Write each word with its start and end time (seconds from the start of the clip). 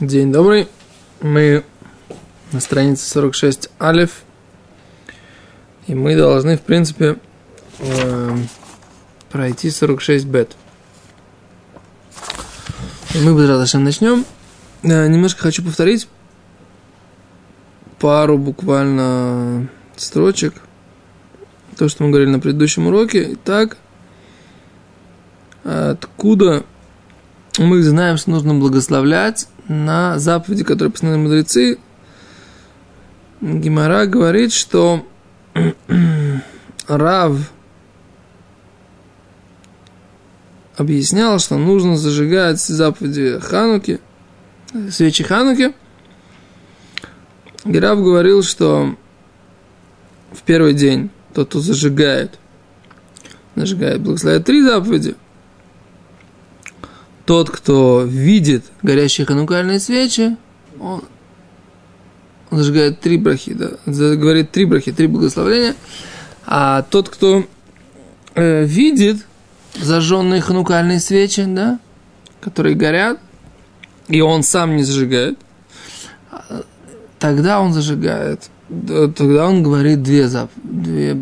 День 0.00 0.30
добрый. 0.30 0.68
Мы 1.22 1.64
на 2.52 2.60
странице 2.60 3.08
46 3.08 3.70
Алиф. 3.80 4.24
И 5.86 5.94
мы 5.94 6.14
должны, 6.14 6.58
в 6.58 6.60
принципе, 6.60 7.16
э, 7.78 8.36
пройти 9.30 9.70
46 9.70 10.26
бет. 10.26 10.54
И 13.14 13.20
мы 13.20 13.34
быстро 13.34 13.78
начнем. 13.78 14.26
Э, 14.82 15.06
немножко 15.08 15.40
хочу 15.40 15.64
повторить 15.64 16.08
пару 17.98 18.36
буквально 18.36 19.70
строчек. 19.96 20.56
То, 21.78 21.88
что 21.88 22.04
мы 22.04 22.10
говорили 22.10 22.32
на 22.32 22.38
предыдущем 22.38 22.86
уроке. 22.86 23.32
Итак, 23.32 23.78
откуда 25.64 26.66
мы 27.56 27.82
знаем, 27.82 28.18
что 28.18 28.28
нужно 28.28 28.54
благословлять 28.56 29.48
на 29.68 30.18
заповеди, 30.18 30.64
которые 30.64 30.92
постановили 30.92 31.22
мудрецы, 31.22 31.78
Гимара 33.40 34.06
говорит, 34.06 34.52
что 34.52 35.06
Рав 36.88 37.36
объяснял, 40.76 41.38
что 41.38 41.58
нужно 41.58 41.96
зажигать 41.96 42.60
заповеди 42.60 43.38
Хануки, 43.40 44.00
свечи 44.90 45.24
Хануки. 45.24 45.74
И 47.64 47.78
Рав 47.78 47.98
говорил, 47.98 48.42
что 48.42 48.94
в 50.32 50.42
первый 50.42 50.74
день 50.74 51.10
тот, 51.34 51.48
кто 51.48 51.60
зажигает, 51.60 52.38
зажигает, 53.54 54.00
благословляет 54.00 54.46
три 54.46 54.62
заповеди– 54.62 55.16
тот, 57.26 57.50
кто 57.50 58.04
видит 58.04 58.64
горящие 58.82 59.26
ханукальные 59.26 59.80
свечи, 59.80 60.36
он, 60.80 61.02
зажигает 62.50 63.00
три 63.00 63.18
брахи, 63.18 63.52
да, 63.52 63.72
говорит 63.84 64.52
три 64.52 64.64
брахи, 64.64 64.92
три 64.92 65.08
благословения, 65.08 65.74
а 66.46 66.82
тот, 66.82 67.08
кто 67.08 67.44
э, 68.34 68.64
видит 68.64 69.26
зажженные 69.74 70.40
ханукальные 70.40 71.00
свечи, 71.00 71.44
да, 71.44 71.80
которые 72.40 72.76
горят, 72.76 73.18
и 74.06 74.20
он 74.20 74.44
сам 74.44 74.76
не 74.76 74.84
зажигает, 74.84 75.36
тогда 77.18 77.60
он 77.60 77.72
зажигает, 77.72 78.48
тогда 78.68 79.48
он 79.48 79.64
говорит 79.64 80.04
две 80.04 80.28
зап, 80.28 80.50
две 80.62 81.20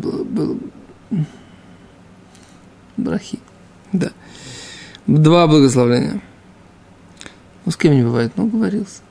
брахи, 2.95 3.39
да. 3.91 4.11
Два 5.07 5.47
благословления. 5.47 6.21
Ну, 7.65 7.71
с 7.71 7.77
кем 7.77 7.93
не 7.93 8.03
бывает, 8.03 8.33
ну, 8.35 8.47
говорился. 8.47 9.01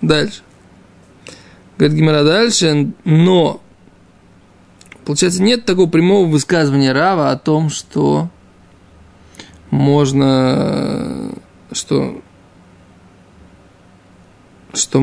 Дальше. 0.00 0.42
Говорит 1.76 1.96
Гимара 1.96 2.24
дальше, 2.24 2.92
но 3.04 3.60
получается, 5.04 5.42
нет 5.42 5.64
такого 5.64 5.88
прямого 5.88 6.26
высказывания 6.26 6.92
Рава 6.92 7.30
о 7.30 7.38
том, 7.38 7.70
что 7.70 8.28
можно, 9.70 11.32
что, 11.72 12.20
что 14.74 15.02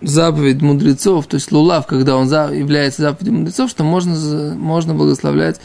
заповедь 0.00 0.62
мудрецов, 0.62 1.26
то 1.26 1.36
есть 1.36 1.52
лулав, 1.52 1.86
когда 1.86 2.16
он 2.16 2.26
является 2.28 3.02
заповедью 3.02 3.34
мудрецов, 3.34 3.70
что 3.70 3.84
можно, 3.84 4.54
можно 4.56 4.94
благословлять 4.94 5.60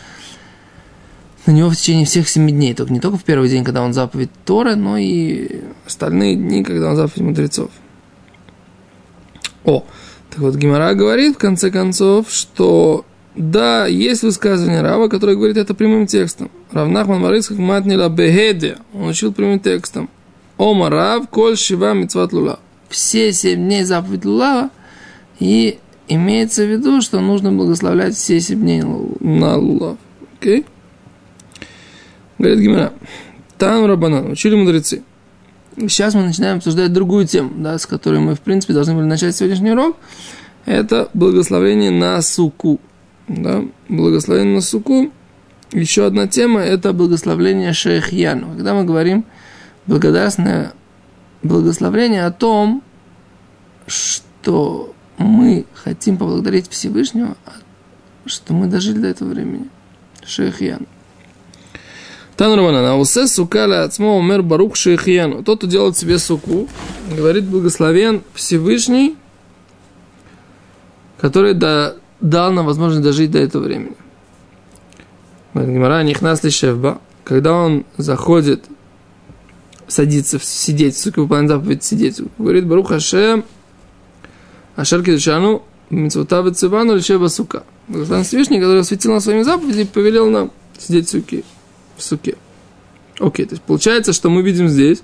на 1.50 1.54
него 1.54 1.72
в 1.72 1.76
течение 1.76 2.06
всех 2.06 2.30
семи 2.30 2.52
дней, 2.52 2.76
только 2.76 2.94
не 2.94 3.00
только 3.00 3.18
в 3.18 3.24
первый 3.24 3.50
день, 3.50 3.64
когда 3.64 3.82
он 3.82 3.92
заповедь 3.92 4.30
Торы, 4.46 4.76
но 4.76 4.98
и 4.98 5.62
остальные 5.84 6.36
дни, 6.36 6.64
когда 6.64 6.92
он 6.92 6.96
заповедь 6.96 7.22
мудрецов. 7.22 7.72
О, 9.66 9.84
так 10.30 10.40
вот 10.40 10.56
Гимара 10.56 10.94
говорит, 10.94 11.36
в 11.36 11.40
конце 11.40 11.72
концов, 11.72 12.30
что 12.30 13.04
да, 13.36 13.88
есть 13.88 14.22
высказывание 14.22 14.82
Рава, 14.82 15.08
которое 15.08 15.36
говорит 15.36 15.58
это 15.58 15.74
прямым 15.74 16.06
текстом. 16.06 16.52
Равнахман 16.72 17.20
Марис 17.20 17.48
как 17.48 17.58
матнила 17.58 18.10
бегеде. 18.10 18.78
Он 18.94 19.08
учил 19.08 19.34
прямым 19.34 19.60
текстом. 19.60 20.08
Ома 20.58 20.92
Рав, 20.92 21.30
коль 21.30 21.58
шива 21.58 21.94
митцват 21.94 22.32
лула. 22.32 22.60
Все 22.90 23.34
семь 23.34 23.66
дней 23.66 23.86
заповедь 23.86 24.24
лулава. 24.24 24.70
И 25.40 25.80
имеется 26.08 26.64
в 26.64 26.68
виду, 26.72 27.02
что 27.02 27.22
нужно 27.22 27.52
благословлять 27.52 28.16
все 28.16 28.40
семь 28.40 28.62
дней 28.62 28.84
на 29.20 29.58
лулав. 29.58 29.98
Окей? 30.40 30.60
Okay? 30.60 30.66
Говорит 32.40 32.60
Гимара, 32.60 32.94
там 33.58 33.86
Рабанан, 33.86 34.32
учили 34.32 34.56
мудрецы. 34.56 35.04
Сейчас 35.76 36.14
мы 36.14 36.24
начинаем 36.24 36.58
обсуждать 36.58 36.92
другую 36.94 37.28
тему, 37.28 37.52
да, 37.58 37.78
с 37.78 37.86
которой 37.86 38.20
мы, 38.20 38.36
в 38.36 38.40
принципе, 38.40 38.74
должны 38.74 38.96
были 38.96 39.06
начать 39.06 39.36
сегодняшний 39.36 39.72
урок. 39.72 39.98
Это 40.66 41.10
благословение 41.14 41.92
на 41.92 42.22
суку. 42.22 42.80
Да, 43.28 43.64
благословение 43.90 44.56
на 44.56 44.62
суку. 44.62 45.12
Еще 45.72 46.06
одна 46.06 46.28
тема– 46.28 46.62
это 46.62 46.94
благословение 46.94 47.74
Шейхьяну. 47.74 48.56
Когда 48.56 48.74
мы 48.74 48.86
говорим 48.86 49.26
благодарственное 49.86 50.74
благословение 51.44 52.26
о 52.26 52.32
том, 52.32 52.82
что 53.86 54.94
мы 55.18 55.66
хотим 55.74 56.18
поблагодарить 56.18 56.70
Всевышнего, 56.70 57.36
что 58.26 58.54
мы 58.54 58.68
дожили 58.68 59.00
до 59.00 59.08
этого 59.10 59.30
времени. 59.30 59.70
Шейхьяну. 60.26 60.88
Танрумана, 62.40 62.82
на 62.82 62.98
усе 62.98 63.28
сука 63.28 63.66
ля 63.68 63.84
ацмо 63.84 64.18
умер 64.18 64.44
барух 64.44 64.78
шейхияну. 64.78 65.44
Тот, 65.44 65.58
кто 65.58 65.68
делает 65.68 65.98
себе 65.98 66.18
суку, 66.18 66.70
говорит 67.14 67.44
благословен 67.44 68.22
Всевышний, 68.34 69.18
который 71.18 71.54
да, 71.54 71.96
дал 72.22 72.54
нам 72.54 72.66
возможность 72.66 73.04
дожить 73.04 73.32
до 73.32 73.40
этого 73.40 73.64
времени. 73.64 73.98
Гимара 75.54 76.02
нихнас 76.04 76.42
лишевба, 76.42 77.02
когда 77.26 77.52
он 77.52 77.84
заходит, 77.98 78.64
садится, 79.90 80.40
сидеть, 80.42 80.96
сука, 80.96 81.20
выполняет 81.20 81.50
заповедь 81.50 81.84
сидеть, 81.84 82.22
говорит 82.38 82.66
Барух 82.66 82.88
Хашем, 82.88 83.44
Ашер 84.78 85.04
Кедушану, 85.04 85.64
Митцвота 85.90 86.50
Цивану, 86.54 86.96
Лишеба 86.96 87.28
Сука. 87.28 87.64
Благословен 87.90 88.24
Всевышний, 88.24 88.62
который 88.62 88.80
осветил 88.80 89.12
нам 89.12 89.20
своими 89.20 89.42
заповеди 89.42 89.82
и 89.82 89.86
повелел 89.86 90.30
нам 90.30 90.52
сидеть 90.78 91.10
в 91.10 91.12
суке 91.12 91.44
суке. 92.02 92.38
Окей, 93.20 93.46
то 93.46 93.54
есть 93.54 93.64
получается, 93.64 94.14
что 94.14 94.30
мы 94.30 94.42
видим 94.42 94.70
здесь, 94.70 95.02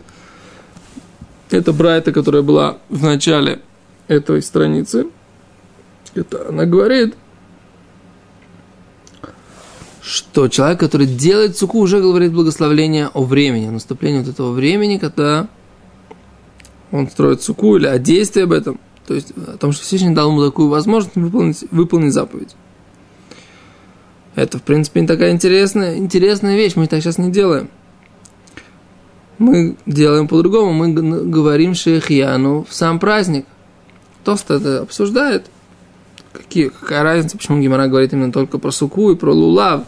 это 1.52 1.74
Брайта, 1.74 2.12
которая 2.12 2.42
была 2.42 2.78
в 2.90 3.04
начале 3.04 3.62
этой 4.08 4.42
страницы, 4.42 5.08
это 6.14 6.50
она 6.50 6.66
говорит, 6.66 7.16
что 10.02 10.48
человек, 10.48 10.80
который 10.80 11.08
делает 11.08 11.58
суку, 11.58 11.80
уже 11.80 12.00
говорит 12.00 12.32
благословление 12.32 13.08
о 13.08 13.24
времени, 13.24 13.68
о 13.68 13.72
наступлении 13.72 14.20
вот 14.20 14.30
этого 14.30 14.52
времени, 14.52 14.98
когда 14.98 15.48
он 16.92 17.10
строит 17.10 17.42
суку 17.42 17.78
или 17.78 17.88
о 17.88 17.98
действии 17.98 18.44
об 18.44 18.52
этом. 18.52 18.80
То 19.08 19.14
есть 19.14 19.32
о 19.32 19.58
том, 19.58 19.72
что 19.72 19.84
Всевышний 19.84 20.14
дал 20.14 20.30
ему 20.30 20.44
такую 20.44 20.70
возможность 20.70 21.16
выполнить, 21.16 21.66
выполнить 21.72 22.14
заповедь. 22.14 22.56
Это, 24.36 24.58
в 24.58 24.64
принципе, 24.64 25.02
не 25.02 25.08
такая 25.08 25.32
интересная, 25.32 25.98
интересная 25.98 26.56
вещь. 26.56 26.74
Мы 26.76 26.88
так 26.88 27.02
сейчас 27.02 27.18
не 27.18 27.32
делаем. 27.32 27.70
Мы 29.38 29.76
делаем 29.86 30.28
по-другому. 30.28 30.74
Мы 30.74 30.94
говорим 30.94 31.74
Шейхьяну 31.74 32.66
в 32.70 32.74
сам 32.74 33.00
праздник. 33.00 33.46
Тост 34.24 34.50
это 34.52 34.82
обсуждает. 34.82 35.46
Какие, 36.34 36.68
какая 36.68 37.04
разница, 37.04 37.38
почему 37.38 37.62
Гимара 37.62 37.88
говорит 37.88 38.12
именно 38.12 38.32
только 38.32 38.58
про 38.58 38.72
суку 38.72 39.12
и 39.12 39.16
про 39.16 39.32
лулав, 39.32 39.84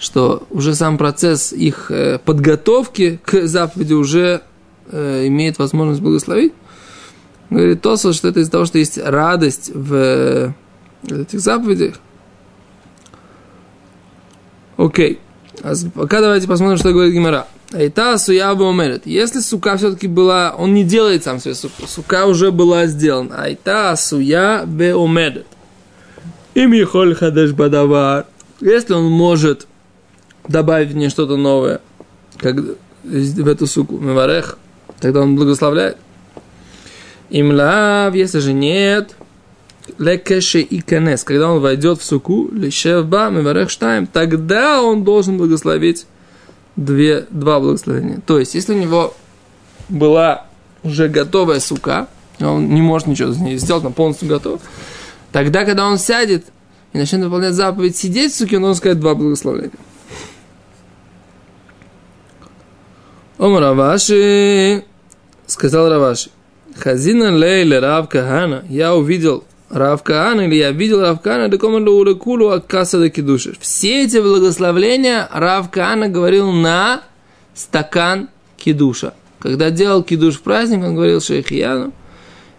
что 0.00 0.44
уже 0.50 0.74
сам 0.74 0.98
процесс 0.98 1.52
их 1.52 1.90
э, 1.90 2.18
подготовки 2.18 3.20
к 3.24 3.46
заповеди 3.46 3.92
уже 3.92 4.42
э, 4.90 5.26
имеет 5.28 5.58
возможность 5.58 6.00
благословить. 6.00 6.52
Говорит 7.50 7.80
Тосо, 7.82 8.12
что 8.12 8.28
это 8.28 8.40
из-за 8.40 8.50
того, 8.50 8.64
что 8.64 8.78
есть 8.78 8.98
радость 8.98 9.70
в 9.72 9.94
э, 9.94 10.52
этих 11.08 11.38
заповедях, 11.40 11.94
Окей. 14.76 15.18
А 15.62 15.74
пока 15.94 16.20
давайте 16.20 16.48
посмотрим, 16.48 16.78
что 16.78 16.92
говорит 16.92 17.14
Гимара. 17.14 17.46
Айта 17.72 18.18
суяба 18.18 18.64
умерет. 18.64 19.06
Если 19.06 19.40
сука 19.40 19.76
все-таки 19.76 20.06
была, 20.06 20.54
он 20.56 20.74
не 20.74 20.84
делает 20.84 21.24
сам 21.24 21.40
себе 21.40 21.54
суку. 21.54 21.86
Сука 21.86 22.26
уже 22.26 22.50
была 22.52 22.86
сделана. 22.86 23.42
Айта 23.42 23.94
суя 23.96 24.64
бе 24.66 24.94
умерет. 24.94 25.46
Им 26.54 26.72
ехоль 26.72 27.14
хадеш 27.14 27.52
бадавар. 27.52 28.26
Если 28.60 28.92
он 28.92 29.10
может 29.10 29.66
добавить 30.46 30.90
в 30.90 30.96
ней 30.96 31.08
что-то 31.08 31.36
новое, 31.36 31.80
как 32.38 32.56
в 33.02 33.48
эту 33.48 33.66
суку, 33.66 33.98
меварех, 33.98 34.56
тогда 35.00 35.20
он 35.20 35.36
благословляет. 35.36 35.96
Им 37.30 37.52
лав, 37.52 38.14
если 38.14 38.38
же 38.38 38.52
нет, 38.52 39.16
лекеше 39.98 40.60
и 40.60 40.80
конес, 40.80 41.24
когда 41.24 41.50
он 41.50 41.60
войдет 41.60 42.00
в 42.00 42.04
суку, 42.04 42.48
лишевба, 42.52 43.30
миварех 43.30 43.70
штайм, 43.70 44.06
тогда 44.06 44.82
он 44.82 45.04
должен 45.04 45.36
благословить 45.36 46.06
две, 46.76 47.26
два 47.30 47.60
благословения. 47.60 48.20
То 48.26 48.38
есть, 48.38 48.54
если 48.54 48.74
у 48.74 48.78
него 48.78 49.14
была 49.88 50.46
уже 50.82 51.08
готовая 51.08 51.60
сука, 51.60 52.08
он 52.40 52.68
не 52.74 52.82
может 52.82 53.06
ничего 53.06 53.32
с 53.32 53.38
ней 53.38 53.56
сделать, 53.58 53.84
она 53.84 53.92
полностью 53.92 54.28
готова, 54.28 54.58
тогда, 55.32 55.64
когда 55.64 55.86
он 55.86 55.98
сядет 55.98 56.46
и 56.92 56.98
начнет 56.98 57.22
выполнять 57.22 57.54
заповедь 57.54 57.96
сидеть 57.96 58.32
в 58.32 58.36
суке, 58.36 58.56
он 58.56 58.62
должен 58.62 58.78
сказать 58.78 59.00
два 59.00 59.14
благословения. 59.14 59.70
Ом 63.38 63.58
Раваши, 63.58 64.84
сказал 65.46 65.90
Раваши, 65.90 66.30
Хазина 66.76 67.36
Лейля 67.36 67.80
Рав 67.80 68.08
Кахана, 68.08 68.64
я 68.68 68.94
увидел 68.94 69.44
Рав 69.74 70.04
Каана, 70.04 70.42
или 70.42 70.54
я 70.54 70.70
видел 70.70 71.00
Рав 71.00 71.20
Каана, 71.20 71.48
да 71.48 71.58
команду 71.58 71.94
урекулу 71.94 72.50
акаса 72.50 73.00
да 73.00 73.10
кидуши. 73.10 73.56
Все 73.58 74.04
эти 74.04 74.18
благословления 74.18 75.28
Рав 75.32 75.68
Каана 75.68 76.08
говорил 76.08 76.52
на 76.52 77.02
стакан 77.54 78.28
кидуша. 78.56 79.14
Когда 79.40 79.70
делал 79.70 80.04
кидуш 80.04 80.36
в 80.36 80.42
праздник, 80.42 80.84
он 80.84 80.94
говорил 80.94 81.20
шейхияну, 81.20 81.92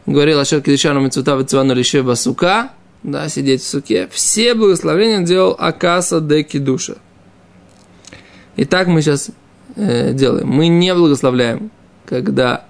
говорил 0.05 0.39
Ашер 0.39 0.61
Кидушану 0.61 0.99
Мецута 0.99 1.35
Вецуану 1.35 1.73
Лише 1.73 2.03
Басука, 2.03 2.71
да, 3.01 3.29
сидеть 3.29 3.61
в 3.61 3.67
суке. 3.67 4.09
Все 4.11 4.53
благословения 4.53 5.21
делал 5.21 5.55
Акаса 5.57 6.19
де 6.19 6.43
Кидуша. 6.43 6.97
И 8.57 8.65
так 8.65 8.87
мы 8.87 9.01
сейчас 9.01 9.29
э, 9.77 10.11
делаем. 10.11 10.49
Мы 10.49 10.67
не 10.67 10.93
благословляем, 10.93 11.71
когда 12.05 12.65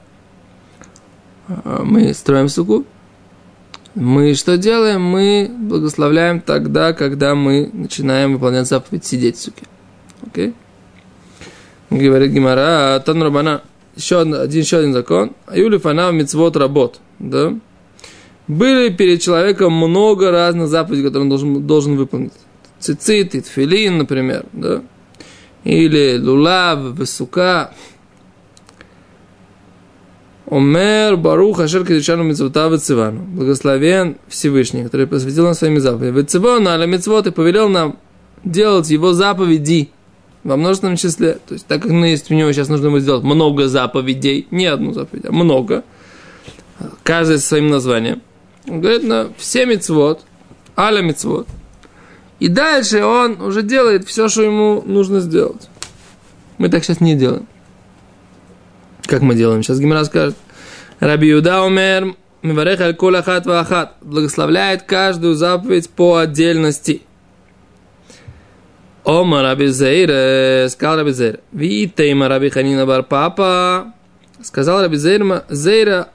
э, 1.48 1.82
мы 1.84 2.14
строим 2.14 2.48
суку. 2.48 2.86
Мы 3.96 4.34
что 4.34 4.58
делаем? 4.58 5.02
Мы 5.02 5.50
благословляем 5.50 6.42
тогда, 6.42 6.92
когда 6.92 7.34
мы 7.34 7.70
начинаем 7.72 8.34
выполнять 8.34 8.68
заповедь 8.68 9.06
сидеть 9.06 9.38
в 9.38 9.42
суке. 9.42 9.64
Окей? 10.22 10.54
Говорит 11.90 12.32
Гимара, 12.32 13.02
Тан 13.06 13.24
Рабана, 13.24 13.62
еще 13.96 14.20
один, 14.20 14.50
еще 14.50 14.80
один 14.80 14.92
закон. 14.92 15.32
Аюли 15.48 15.78
фанав 15.78 16.14
мицвод 16.14 16.58
работ. 16.58 17.00
Да? 17.20 17.54
Были 18.50 18.90
перед 18.90 19.22
человеком 19.22 19.72
много 19.72 20.30
разных 20.30 20.68
заповедей, 20.68 21.04
которые 21.06 21.24
он 21.24 21.30
должен, 21.30 21.66
должен 21.66 21.96
выполнить. 21.96 22.34
Цицит, 22.80 23.32
тфилин, 23.32 23.98
например. 23.98 24.46
Да? 24.52 24.82
Или 25.64 26.20
лулав, 26.22 27.00
весука. 27.00 27.74
Омер 30.50 31.18
Барух 31.18 31.60
Ашер 31.60 31.86
Кедишану 31.86 32.24
Мицвота 32.24 32.68
Вецивану. 32.68 33.22
Благословен 33.22 34.18
Всевышний, 34.28 34.84
который 34.84 35.08
посвятил 35.08 35.46
нам 35.46 35.56
своими 35.56 35.80
заповедями. 35.80 36.22
Вецивану 36.22 36.70
аля 36.70 36.86
Мицвот 36.86 37.28
и 37.28 37.32
повелел 37.32 37.68
нам 37.68 37.98
делать 38.44 38.90
его 38.92 39.14
заповеди 39.14 39.90
во 40.44 40.56
множественном 40.56 40.98
числе. 40.98 41.40
То 41.48 41.54
есть, 41.54 41.66
так 41.66 41.82
как 41.82 41.92
мы 41.92 42.10
есть 42.10 42.30
у 42.30 42.36
него 42.36 42.52
сейчас 42.52 42.70
нужно 42.70 42.92
будет 42.92 43.02
сделать 43.02 43.24
много 43.24 43.68
заповедей, 43.68 44.48
не 44.52 44.68
одну 44.68 44.94
заповедь, 44.94 45.26
а 45.26 45.32
много, 45.32 45.84
каждый 47.04 47.40
со 47.40 47.48
своим 47.48 47.70
названием. 47.70 48.22
Он 48.68 48.82
говорит, 48.82 49.04
на 49.04 49.30
все 49.38 49.66
мецвод, 49.66 50.22
аля 50.78 51.02
мецвод. 51.02 51.48
И 52.40 52.48
дальше 52.50 53.04
он 53.04 53.42
уже 53.42 53.64
делает 53.64 54.06
все, 54.06 54.30
что 54.30 54.44
ему 54.44 54.84
нужно 54.86 55.22
сделать. 55.22 55.70
Мы 56.60 56.70
так 56.70 56.84
сейчас 56.84 57.02
не 57.02 57.16
делаем. 57.16 57.48
Как 59.08 59.22
мы 59.22 59.36
делаем? 59.36 59.62
Сейчас 59.62 59.80
Гимара 59.80 60.04
скажет. 60.04 60.36
Раби 61.00 61.28
Юда 61.28 61.64
умер, 61.64 62.16
Миварех 62.42 62.82
аль 62.82 62.96
кол 62.96 63.16
ахат 63.16 63.46
ахат. 63.48 63.96
Благословляет 64.02 64.84
каждую 64.84 65.36
заповедь 65.36 65.90
по 65.90 66.18
отдельности. 66.18 67.02
Ома 69.04 69.44
Раби 69.44 69.68
Зейр, 69.68 70.70
сказал 70.70 70.98
Раби 70.98 71.12
Зейр. 71.12 71.40
Витейма 71.52 72.28
Раби 72.28 72.50
Ханина 72.50 72.86
бар 72.86 73.04
папа. 73.04 73.94
Сказал 74.42 74.82
Раби 74.82 74.98
Зейр, 74.98 75.44
Зейра. 75.50 76.10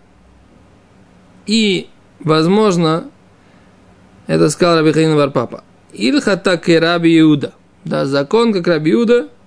И, 1.47 1.89
возможно, 2.21 3.05
это 4.27 4.51
сказал 4.51 4.79
Раби 4.79 4.93
Ханина 4.93 5.17
бар 5.17 5.31
папа. 5.31 5.63
Ильхата 5.93 6.57
к 6.59 6.81
Раби 6.81 7.21
Иуда. 7.21 7.53
Да, 7.85 8.07
закон 8.07 8.53
как 8.53 8.67
Раби 8.67 8.93
Иуда– 8.93 9.29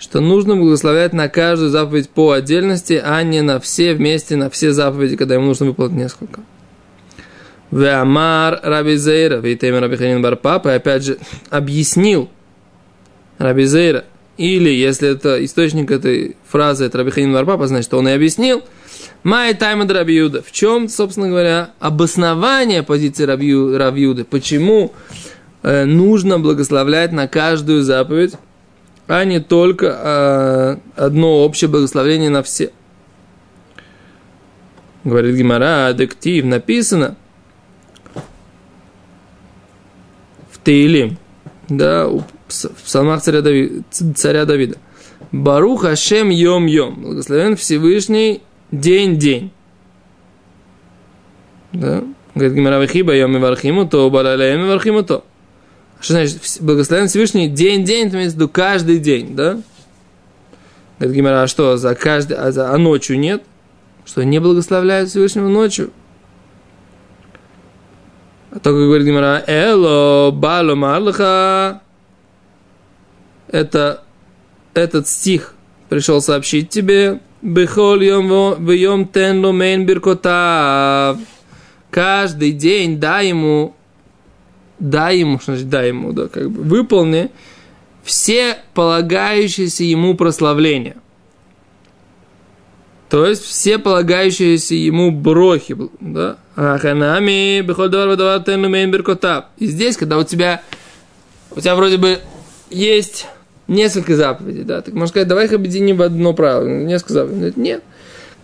что 0.00 0.20
нужно 0.20 0.56
благословлять 0.56 1.12
на 1.12 1.28
каждую 1.28 1.70
заповедь 1.70 2.08
по 2.08 2.32
отдельности, 2.32 3.00
а 3.04 3.22
не 3.22 3.42
на 3.42 3.60
все 3.60 3.94
вместе, 3.94 4.34
на 4.34 4.48
все 4.48 4.72
заповеди, 4.72 5.16
когда 5.16 5.34
ему 5.34 5.46
нужно 5.46 5.66
выполнить 5.66 5.96
несколько. 5.96 6.40
Веамар 7.70 8.58
Раби 8.62 8.96
Зейра, 8.96 9.36
Вейтейм 9.36 9.78
Раби 9.78 9.96
Ханин 9.96 10.22
Бар 10.22 10.36
Папа, 10.36 10.74
опять 10.74 11.04
же, 11.04 11.18
объяснил 11.50 12.30
Раби 13.38 13.64
Зейра, 13.64 14.06
или 14.38 14.70
если 14.70 15.10
это 15.10 15.44
источник 15.44 15.90
этой 15.90 16.36
фразы, 16.48 16.86
это 16.86 16.98
Раби 16.98 17.10
Ханин 17.10 17.34
Бар 17.34 17.44
Папа, 17.44 17.66
значит, 17.66 17.92
он 17.92 18.08
и 18.08 18.12
объяснил, 18.12 18.64
Май 19.22 19.52
тайма 19.52 19.86
Рабиуда. 19.86 20.42
В 20.42 20.50
чем, 20.50 20.88
собственно 20.88 21.28
говоря, 21.28 21.70
обоснование 21.78 22.82
позиции 22.82 23.24
Рабиуды? 23.24 24.24
Почему 24.24 24.94
э, 25.62 25.84
нужно 25.84 26.38
благословлять 26.38 27.12
на 27.12 27.28
каждую 27.28 27.82
заповедь 27.82 28.34
а 29.10 29.24
не 29.24 29.40
только 29.40 29.92
а, 29.92 30.80
одно 30.94 31.44
общее 31.44 31.68
благословение 31.68 32.30
на 32.30 32.44
все. 32.44 32.70
Говорит 35.02 35.34
Гимара, 35.34 35.88
адектив, 35.88 36.44
написано 36.44 37.16
в 40.52 40.62
Теилим, 40.62 41.18
да, 41.68 42.06
в 42.06 42.24
псалмах 42.84 43.20
царя, 43.22 43.42
Давида, 43.42 43.82
царя 44.14 44.44
Давида. 44.44 44.76
Барух 45.32 45.86
Ашем 45.86 46.28
Йом 46.28 46.66
Йом. 46.66 47.02
Благословен 47.02 47.56
Всевышний 47.56 48.42
день-день. 48.70 49.50
Да? 51.72 52.04
Говорит 52.36 52.54
Гимара 52.54 52.78
Вахиба 52.78 53.16
Йом 53.16 53.36
Ивархиму, 53.38 53.88
то 53.88 54.08
Балалеем 54.08 54.66
Ивархиму, 54.66 55.02
то. 55.02 55.24
Что 56.00 56.14
значит 56.14 56.58
благословен 56.60 57.08
Всевышний 57.08 57.48
день-день, 57.48 58.10
то 58.10 58.16
имеется 58.16 58.36
в 58.36 58.40
виду 58.40 58.48
каждый 58.48 58.98
день, 58.98 59.36
да? 59.36 59.60
Говорит 60.98 61.16
Гимара, 61.16 61.42
а 61.42 61.46
что, 61.46 61.76
за 61.76 61.94
каждый, 61.94 62.36
а, 62.36 62.52
за, 62.52 62.72
а 62.72 62.78
ночью 62.78 63.18
нет? 63.18 63.42
Что 64.04 64.24
не 64.24 64.38
благословляют 64.38 65.10
Всевышнего 65.10 65.48
ночью? 65.48 65.92
А 68.50 68.58
только 68.58 68.80
говорит 68.80 69.06
Гимара, 69.06 69.44
эло, 69.46 70.30
бало, 70.30 70.74
марлаха. 70.74 71.82
Это, 73.48 74.02
этот 74.74 75.06
стих 75.06 75.54
пришел 75.88 76.22
сообщить 76.22 76.70
тебе, 76.70 77.20
Бехол 77.42 78.00
йом 78.00 79.08
тен 79.08 79.44
ломейн 79.44 79.86
биркотав. 79.86 81.18
Каждый 81.90 82.52
день 82.52 83.00
дай 83.00 83.28
ему 83.28 83.74
дай 84.80 85.18
ему, 85.18 85.38
что 85.38 85.52
значит 85.52 85.68
дай 85.68 85.88
ему, 85.88 86.12
да, 86.12 86.28
как 86.28 86.50
бы 86.50 86.62
выполни 86.62 87.30
все 88.02 88.56
полагающиеся 88.74 89.84
ему 89.84 90.14
прославления. 90.14 90.96
То 93.08 93.26
есть 93.26 93.44
все 93.44 93.78
полагающиеся 93.78 94.74
ему 94.74 95.10
брохи, 95.10 95.76
да? 96.00 96.38
Аханами, 96.54 97.60
И 99.58 99.66
здесь, 99.66 99.96
когда 99.96 100.18
у 100.18 100.24
тебя, 100.24 100.62
у 101.50 101.60
тебя 101.60 101.74
вроде 101.74 101.96
бы 101.96 102.20
есть 102.70 103.26
несколько 103.66 104.16
заповедей, 104.16 104.62
да, 104.62 104.80
так 104.80 104.94
можно 104.94 105.08
сказать, 105.08 105.28
давай 105.28 105.46
их 105.46 105.52
объединим 105.52 105.96
в 105.96 106.02
одно 106.02 106.34
правило, 106.34 106.66
несколько 106.66 107.14
заповедей. 107.14 107.52
Нет. 107.56 107.82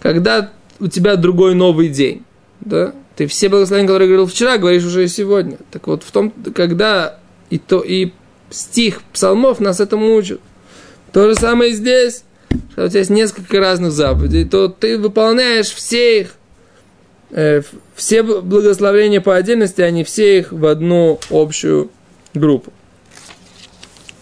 Когда 0.01 0.51
у 0.81 0.89
тебя 0.89 1.17
другой 1.17 1.55
новый 1.55 1.89
день, 1.89 2.25
да, 2.61 2.93
ты 3.17 3.27
все 3.27 3.49
благословения, 3.49 3.89
которые 3.89 4.09
говорил 4.09 4.27
вчера, 4.27 4.59
говоришь 4.59 4.85
уже 4.85 5.05
и 5.05 5.09
сегодня. 5.09 5.59
Так 5.71 5.87
вот, 5.87 6.03
в 6.03 6.11
том, 6.11 6.33
когда 6.55 7.19
и 7.49 7.59
то, 7.59 7.81
и 7.81 8.13
стих 8.51 9.03
псалмов 9.13 9.59
нас 9.59 9.81
этому 9.81 10.15
учат. 10.15 10.41
То 11.13 11.29
же 11.29 11.35
самое 11.35 11.73
и 11.73 11.75
здесь. 11.75 12.25
Когда 12.75 12.85
у 12.85 12.89
тебя 12.89 13.01
есть 13.01 13.11
несколько 13.11 13.59
разных 13.59 13.93
заповедей, 13.93 14.45
то 14.45 14.69
ты 14.69 14.99
выполняешь 14.99 15.69
все 15.69 16.21
их, 16.21 16.35
э, 17.31 17.63
все 17.95 18.23
благословения 18.23 19.21
по 19.21 19.35
отдельности, 19.35 19.81
а 19.81 19.91
не 19.91 20.05
все 20.05 20.39
их 20.39 20.53
в 20.53 20.67
одну 20.67 21.19
общую 21.31 21.91
группу. 22.35 22.73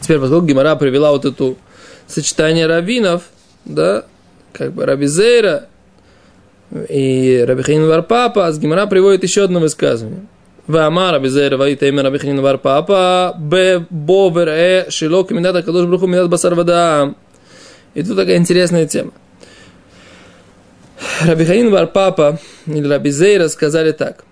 Теперь, 0.01 0.21
поскольку 0.21 0.47
Гимара 0.47 0.77
привела 0.77 1.11
вот 1.11 1.25
эту 1.25 1.59
сочетание 2.07 2.67
раввинов, 2.67 3.25
да, 3.65 4.05
как 4.53 4.73
бы 4.73 4.87
Рабизейра 4.87 5.69
и 6.90 7.44
Рабихин 7.48 7.88
Варпапа, 7.88 8.52
с 8.52 8.60
Гимара 8.60 8.86
приводит 8.86 9.24
еще 9.24 9.44
одно 9.44 9.60
высказывание. 9.60 10.26
ואמר 10.70 11.16
רבי 11.16 11.30
זעיר 11.30 11.60
ויתאם 11.60 12.00
רבי 12.00 12.20
חנין 12.20 12.42
בר 12.42 12.58
פאפא 12.58 13.30
בו 13.92 14.32
וראה 14.36 14.82
שלא 14.90 15.26
כמידת 15.28 15.56
הקדוש 15.56 15.86
ברוך 15.86 16.02
הוא 16.02 16.10
מידת 16.10 16.30
בשר 16.30 16.54
ודם. 16.58 17.12
И 17.96 18.04
тут 18.04 18.18
такая 18.18 18.38
интересная 18.38 18.86
тема. 18.86 19.12
Раби 21.26 21.46
Ханин 21.46 21.72
бар 21.72 21.88
папа 21.88 22.40
или 22.68 22.88
Раби 22.88 23.10
Зейра 23.10 23.48
сказали 23.48 23.92
так. 23.92 24.26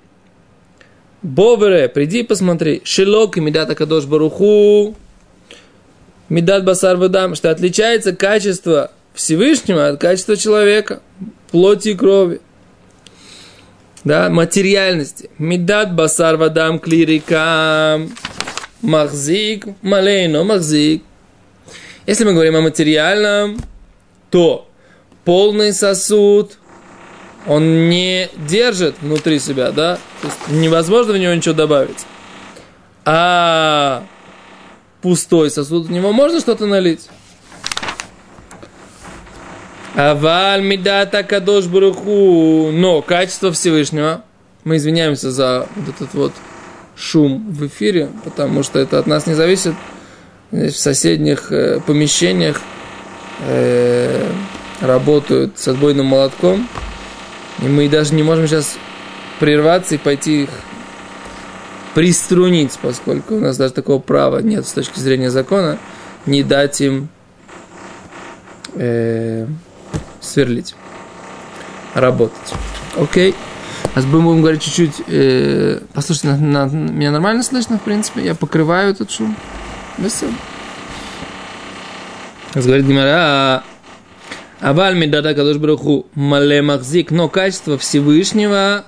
Бовере, 1.23 1.89
приди 1.89 2.23
посмотри. 2.23 2.81
Шилок 2.83 3.37
и 3.37 3.41
Медат 3.41 3.69
Акадош 3.71 4.05
Баруху. 4.05 4.95
Медат 6.29 6.63
Басар 6.63 6.97
Вадам. 6.97 7.35
Что 7.35 7.49
отличается 7.49 8.15
качество 8.15 8.91
Всевышнего 9.13 9.87
от 9.87 9.99
качества 9.99 10.37
человека. 10.37 11.01
плоти 11.52 11.90
и 11.90 11.94
крови. 11.94 12.40
Да, 14.04 14.30
материальности. 14.30 15.30
Медат 15.38 15.94
басар 15.94 16.36
вадам 16.36 16.80
клирика 16.80 18.00
махзик 18.80 19.66
малейно 19.82 20.42
махзик. 20.42 21.04
Если 22.06 22.24
мы 22.24 22.32
говорим 22.32 22.56
о 22.56 22.62
материальном, 22.62 23.60
то 24.30 24.68
полный 25.24 25.72
сосуд, 25.72 26.58
он 27.46 27.88
не 27.88 28.28
держит 28.48 28.96
внутри 29.00 29.38
себя, 29.38 29.70
да? 29.70 29.98
То 30.20 30.28
есть 30.28 30.38
невозможно 30.48 31.12
в 31.12 31.18
него 31.18 31.32
ничего 31.32 31.54
добавить. 31.54 32.06
А 33.04 34.04
пустой 35.00 35.50
сосуд, 35.50 35.86
в 35.86 35.92
него 35.92 36.12
можно 36.12 36.40
что-то 36.40 36.66
налить. 36.66 37.08
Аваль 39.94 40.62
медата 40.62 41.22
кадош 41.22 41.66
бруху. 41.66 42.70
Но 42.72 43.02
качество 43.02 43.52
Всевышнего. 43.52 44.24
Мы 44.64 44.76
извиняемся 44.76 45.30
за 45.30 45.66
вот 45.76 45.94
этот 45.94 46.14
вот 46.14 46.32
шум 46.96 47.50
в 47.50 47.66
эфире, 47.66 48.08
потому 48.24 48.62
что 48.62 48.78
это 48.78 48.98
от 48.98 49.06
нас 49.06 49.26
не 49.26 49.34
зависит. 49.34 49.74
Здесь 50.52 50.74
в 50.74 50.78
соседних 50.78 51.50
э, 51.50 51.80
помещениях 51.80 52.60
э, 53.46 54.30
работают 54.80 55.58
с 55.58 55.68
отбойным 55.68 56.06
молотком. 56.06 56.68
И 57.60 57.64
мы 57.66 57.88
даже 57.88 58.14
не 58.14 58.22
можем 58.22 58.46
сейчас 58.46 58.76
прерваться 59.40 59.96
и 59.96 59.98
пойти 59.98 60.44
их 60.44 60.50
приструнить, 61.94 62.78
поскольку 62.80 63.36
у 63.36 63.40
нас 63.40 63.56
даже 63.56 63.74
такого 63.74 64.00
права 64.00 64.38
нет 64.38 64.66
с 64.66 64.72
точки 64.72 64.98
зрения 64.98 65.30
закона, 65.30 65.78
не 66.24 66.42
дать 66.42 66.80
им 66.80 67.08
э, 68.74 69.46
сверлить, 70.22 70.74
работать. 71.94 72.54
Окей. 72.96 73.34
А 73.94 74.00
мы 74.00 74.22
будем 74.22 74.40
говорить 74.40 74.62
чуть-чуть. 74.62 75.02
Э, 75.06 75.80
послушайте, 75.92 76.28
на, 76.28 76.66
на, 76.66 76.74
меня 76.74 77.10
нормально 77.10 77.42
слышно, 77.42 77.78
в 77.78 77.82
принципе. 77.82 78.22
Я 78.22 78.34
покрываю 78.34 78.92
этот 78.92 79.10
шум. 79.10 79.36
Без 79.98 80.24
Говорит 82.54 82.86
Гимара, 82.86 83.64
Аваль 84.60 84.96
медада 84.96 85.34
кадош 85.34 85.56
браху 85.56 86.06
мале 86.14 86.62
махзик, 86.62 87.10
но 87.10 87.28
качество 87.28 87.76
Всевышнего, 87.76 88.84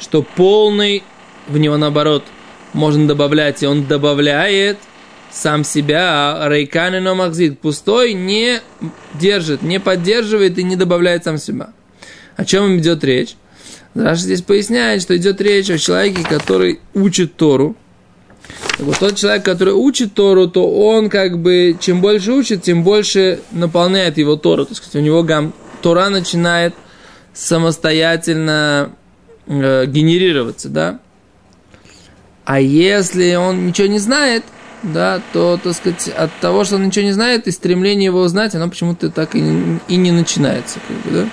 что 0.00 0.22
полный, 0.22 1.02
в 1.46 1.58
него 1.58 1.76
наоборот, 1.76 2.24
можно 2.72 3.06
добавлять, 3.06 3.62
и 3.62 3.66
он 3.66 3.84
добавляет 3.84 4.78
сам 5.32 5.64
себя, 5.64 6.42
а 6.42 6.48
рейканино 6.48 7.14
махзик, 7.14 7.58
пустой, 7.58 8.14
не 8.14 8.60
держит, 9.14 9.62
не 9.62 9.78
поддерживает 9.78 10.58
и 10.58 10.62
не 10.62 10.76
добавляет 10.76 11.24
сам 11.24 11.38
себя. 11.38 11.70
О 12.36 12.44
чем 12.44 12.78
идет 12.78 13.04
речь? 13.04 13.36
Раша 13.94 14.22
здесь 14.22 14.42
поясняет, 14.42 15.02
что 15.02 15.16
идет 15.16 15.40
речь 15.40 15.70
о 15.70 15.78
человеке, 15.78 16.22
который 16.28 16.80
учит 16.94 17.36
Тору, 17.36 17.76
так 18.76 18.86
вот, 18.86 18.98
тот 18.98 19.16
человек, 19.16 19.44
который 19.44 19.74
учит 19.74 20.14
Тору, 20.14 20.48
то 20.48 20.68
он 20.68 21.08
как 21.08 21.38
бы, 21.38 21.76
чем 21.80 22.00
больше 22.00 22.32
учит, 22.32 22.62
тем 22.62 22.82
больше 22.82 23.40
наполняет 23.52 24.18
его 24.18 24.36
Тору. 24.36 24.64
То 24.64 24.72
есть, 24.72 24.96
у 24.96 25.00
него 25.00 25.22
гам, 25.22 25.52
Тора 25.82 26.08
начинает 26.08 26.74
самостоятельно 27.32 28.92
э, 29.46 29.86
генерироваться, 29.86 30.68
да. 30.68 31.00
А 32.44 32.60
если 32.60 33.34
он 33.34 33.66
ничего 33.66 33.86
не 33.86 33.98
знает, 33.98 34.44
да, 34.82 35.20
то, 35.32 35.58
так 35.62 35.74
сказать, 35.74 36.08
от 36.08 36.30
того, 36.40 36.64
что 36.64 36.76
он 36.76 36.86
ничего 36.86 37.04
не 37.04 37.12
знает, 37.12 37.46
и 37.46 37.50
стремление 37.50 38.06
его 38.06 38.20
узнать, 38.20 38.54
оно 38.54 38.68
почему-то 38.68 39.10
так 39.10 39.34
и, 39.34 39.78
и 39.88 39.96
не 39.96 40.10
начинается, 40.12 40.78
как 40.86 40.96
бы, 40.98 41.10
да. 41.10 41.28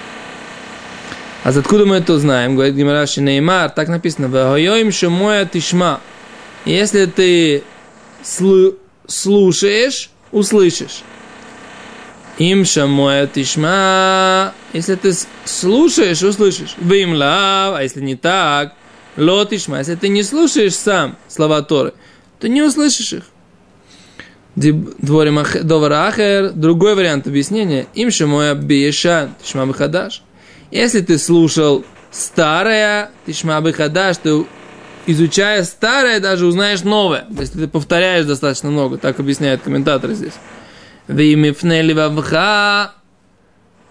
А 1.43 1.49
откуда 1.57 1.85
мы 1.85 1.95
это 1.97 2.17
знаем? 2.19 2.55
Говорит 2.55 2.75
Гимараши 2.75 3.21
Неймар, 3.21 3.69
так 3.69 3.87
написано, 3.87 4.27
«Вахойоим 4.27 4.91
шумоя 4.91 5.45
тишма». 5.45 6.01
Если 6.65 7.05
ты 7.05 7.63
слу- 8.21 8.75
слушаешь, 9.07 10.09
услышишь. 10.33 11.03
Им 12.37 12.65
шамоя 12.65 13.27
тишма. 13.27 14.53
Если 14.73 14.95
ты 14.95 15.13
слушаешь, 15.45 16.21
услышишь. 16.21 16.75
Вим 16.77 17.13
лав, 17.13 17.75
а 17.77 17.79
если 17.81 18.01
не 18.01 18.15
так, 18.15 18.73
ло 19.15 19.45
тишма. 19.45 19.79
Если 19.79 19.95
ты 19.95 20.09
не 20.09 20.23
слушаешь 20.23 20.75
сам 20.75 21.15
слова 21.29 21.61
Торы, 21.61 21.93
то 22.39 22.49
не 22.49 22.61
услышишь 22.61 23.13
их. 23.13 23.23
Дворим 24.57 25.39
Доварахер, 25.61 26.49
другой 26.49 26.95
вариант 26.95 27.27
объяснения. 27.27 27.85
Им 27.93 28.09
шамоя 28.09 28.55
биешан, 28.55 29.35
тишма 29.43 29.67
бихадаш. 29.67 30.23
Если 30.71 31.01
ты 31.01 31.19
слушал 31.19 31.85
старое, 32.09 33.11
тишма 33.27 33.61
бихадаш, 33.61 34.17
ты 34.17 34.45
изучая 35.05 35.63
старое, 35.63 36.19
даже 36.19 36.47
узнаешь 36.47 36.81
новое. 36.81 37.25
Если 37.39 37.59
ты 37.59 37.67
повторяешь 37.67 38.25
достаточно 38.25 38.71
много, 38.71 38.97
так 38.97 39.19
объясняют 39.19 39.61
комментаторы 39.61 40.15
здесь. 40.15 40.33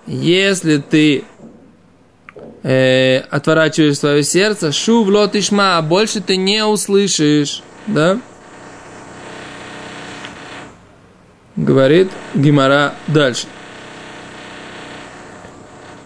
Если 0.08 0.78
ты 0.78 1.24
э, 2.64 3.18
отворачиваешь 3.30 3.98
свое 3.98 4.24
сердце, 4.24 4.72
шу 4.72 5.04
в 5.04 5.08
лотишма, 5.10 5.78
а 5.78 5.82
больше 5.82 6.20
ты 6.20 6.36
не 6.36 6.64
услышишь, 6.66 7.62
да? 7.86 8.18
Говорит 11.56 12.10
Гимара 12.34 12.94
дальше. 13.06 13.46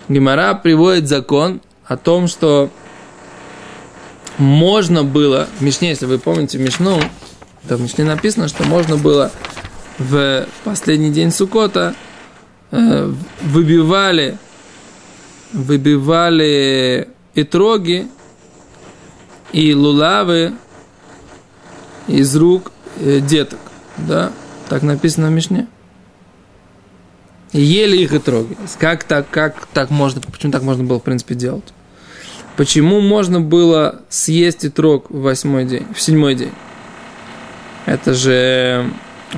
Гимара 0.08 0.54
приводит 0.54 1.08
закон 1.08 1.60
о 1.84 1.96
том, 1.96 2.28
что 2.28 2.70
можно 4.38 5.02
было, 5.02 5.48
в 5.58 5.62
Мишне, 5.62 5.90
если 5.90 6.06
вы 6.06 6.18
помните 6.18 6.58
Мишну, 6.58 7.00
то 7.68 7.76
в 7.76 7.80
Мишне 7.80 8.04
написано, 8.04 8.48
что 8.48 8.64
можно 8.64 8.96
было 8.96 9.32
в 9.98 10.46
последний 10.64 11.10
день 11.10 11.30
Сукота 11.30 11.94
э, 12.70 13.12
выбивали, 13.42 14.38
выбивали 15.52 17.08
итроги 17.34 18.08
и 19.52 19.74
лулавы 19.74 20.54
из 22.06 22.34
рук 22.36 22.72
э, 22.98 23.20
деток, 23.20 23.58
да, 23.98 24.32
так 24.70 24.84
написано 24.84 25.26
в 25.26 25.32
Мишне. 25.32 25.66
И 27.52 27.60
ели 27.60 27.96
их 27.96 28.14
итроги. 28.14 28.56
Как 28.78 29.02
так, 29.02 29.28
как 29.28 29.66
так 29.66 29.90
можно, 29.90 30.20
почему 30.20 30.52
так 30.52 30.62
можно 30.62 30.84
было, 30.84 31.00
в 31.00 31.02
принципе, 31.02 31.34
делать? 31.34 31.64
Почему 32.56 33.00
можно 33.00 33.40
было 33.40 34.02
съесть 34.08 34.64
итрог 34.64 35.10
в 35.10 35.22
восьмой 35.22 35.64
день, 35.64 35.86
в 35.92 36.00
седьмой 36.00 36.36
день? 36.36 36.52
Это 37.86 38.14
же 38.14 38.88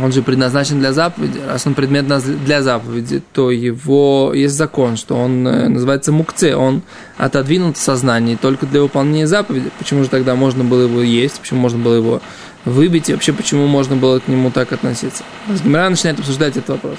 он 0.01 0.12
же 0.12 0.21
предназначен 0.21 0.81
для 0.81 0.93
заповеди. 0.93 1.41
Раз 1.47 1.67
он 1.67 1.75
предмет 1.75 2.07
для 2.45 2.62
заповеди, 2.62 3.23
то 3.33 3.51
его 3.51 4.33
есть 4.35 4.55
закон, 4.55 4.99
что 4.99 5.17
он 5.17 5.47
э, 5.47 5.69
называется 5.69 6.12
мукце, 6.12 6.57
он 6.57 6.83
отодвинут 7.17 7.79
в 7.79 7.81
сознании 7.81 8.37
только 8.37 8.67
для 8.67 8.83
выполнения 8.83 9.27
заповеди. 9.27 9.71
Почему 9.79 10.05
же 10.05 10.11
тогда 10.11 10.35
можно 10.35 10.65
было 10.65 10.83
его 10.83 11.01
есть, 11.01 11.41
почему 11.41 11.61
можно 11.61 11.79
было 11.79 11.95
его 11.95 12.23
выбить, 12.64 13.09
и 13.09 13.12
вообще 13.12 13.33
почему 13.33 13.66
можно 13.66 13.97
было 13.97 14.21
к 14.21 14.28
нему 14.28 14.50
так 14.50 14.73
относиться? 14.73 15.25
Гимара 15.49 15.90
начинает 15.90 16.21
обсуждать 16.21 16.57
этот 16.57 16.71
вопрос. 16.71 16.99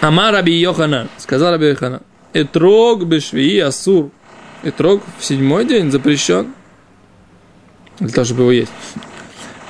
Ама 0.00 0.30
Раби 0.30 0.52
Йохана, 0.52 1.08
сказал 1.18 1.52
Раби 1.52 1.66
Йохана, 1.68 2.02
Этрог 2.32 3.04
бешвии 3.04 3.58
асур. 3.58 4.10
Этрог 4.62 5.02
в 5.18 5.24
седьмой 5.24 5.64
день 5.64 5.90
запрещен. 5.90 6.54
Для 7.98 8.08
того, 8.08 8.24
чтобы 8.24 8.42
его 8.42 8.52
есть. 8.52 8.72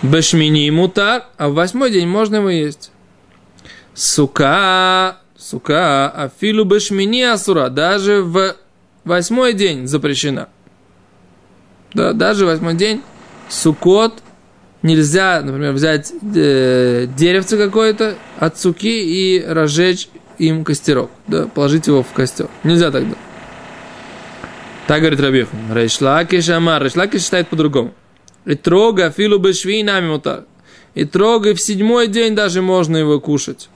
Бешмини 0.02 0.70
мутар, 0.70 1.26
а 1.36 1.48
в 1.48 1.54
восьмой 1.54 1.90
день 1.90 2.06
можно 2.06 2.36
его 2.36 2.50
есть. 2.50 2.90
Сука, 3.94 5.18
сука, 5.36 6.08
афилу 6.10 6.64
бешмини 6.64 7.22
асура. 7.22 7.68
Даже 7.68 8.22
в 8.22 8.56
восьмой 9.04 9.52
день 9.52 9.86
запрещена. 9.86 10.48
Да, 11.92 12.12
даже 12.12 12.46
восьмой 12.46 12.74
день 12.74 13.02
сукот 13.50 14.22
нельзя, 14.82 15.42
например, 15.42 15.72
взять 15.72 16.12
э, 16.34 17.06
деревце 17.16 17.58
какое-то 17.58 18.16
от 18.38 18.58
суки 18.58 19.02
и 19.02 19.44
разжечь 19.44 20.08
им 20.38 20.64
костерок, 20.64 21.10
да, 21.26 21.46
положить 21.46 21.86
его 21.86 22.02
в 22.02 22.12
костер. 22.12 22.48
Нельзя 22.64 22.90
тогда. 22.90 23.14
Так 24.86 25.00
говорит 25.00 25.20
Рабихан. 25.20 25.58
Рейшлаки 25.72 26.40
шамар. 26.40 26.82
Рейшлаки 26.82 27.18
считает 27.18 27.48
по-другому. 27.48 27.92
И 28.44 28.54
трога 28.54 29.10
филу 29.10 29.38
бешви 29.38 29.82
нами 29.82 30.08
мутар. 30.08 30.46
И 30.94 31.04
трога 31.04 31.54
в 31.54 31.60
седьмой 31.60 32.08
день 32.08 32.34
даже 32.34 32.62
можно 32.62 32.96
его 32.96 33.20
кушать. 33.20 33.68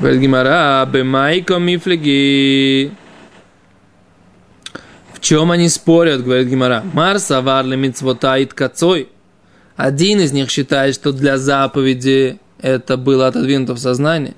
Вельгимара 0.00 0.84
бемайко 0.84 1.58
мифлеги. 1.58 2.92
Чем 5.24 5.52
они 5.52 5.70
спорят, 5.70 6.22
говорит 6.22 6.48
Гимара. 6.48 6.84
Марса 6.92 7.40
варли 7.40 7.76
мицвота 7.76 8.36
кацой. 8.44 9.08
Один 9.74 10.20
из 10.20 10.32
них 10.32 10.50
считает, 10.50 10.94
что 10.94 11.12
для 11.12 11.38
заповеди 11.38 12.38
это 12.60 12.98
было 12.98 13.28
отодвинуто 13.28 13.72
в 13.72 13.78
сознании. 13.78 14.34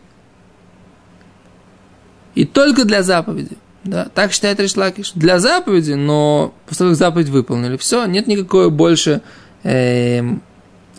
И 2.37 2.45
только 2.45 2.85
для 2.85 3.02
заповеди. 3.02 3.57
Да, 3.83 4.07
так 4.14 4.31
считает 4.31 4.61
Ришлакиш. 4.61 5.11
Для 5.16 5.40
заповеди, 5.40 5.95
но 5.95 6.55
после 6.66 6.78
того, 6.78 6.90
как 6.90 6.99
заповедь 6.99 7.28
выполнили, 7.31 7.76
все, 7.78 8.07
нет 8.07 8.28
никакой 8.28 8.71
больше 8.71 9.23
э, 9.64 10.23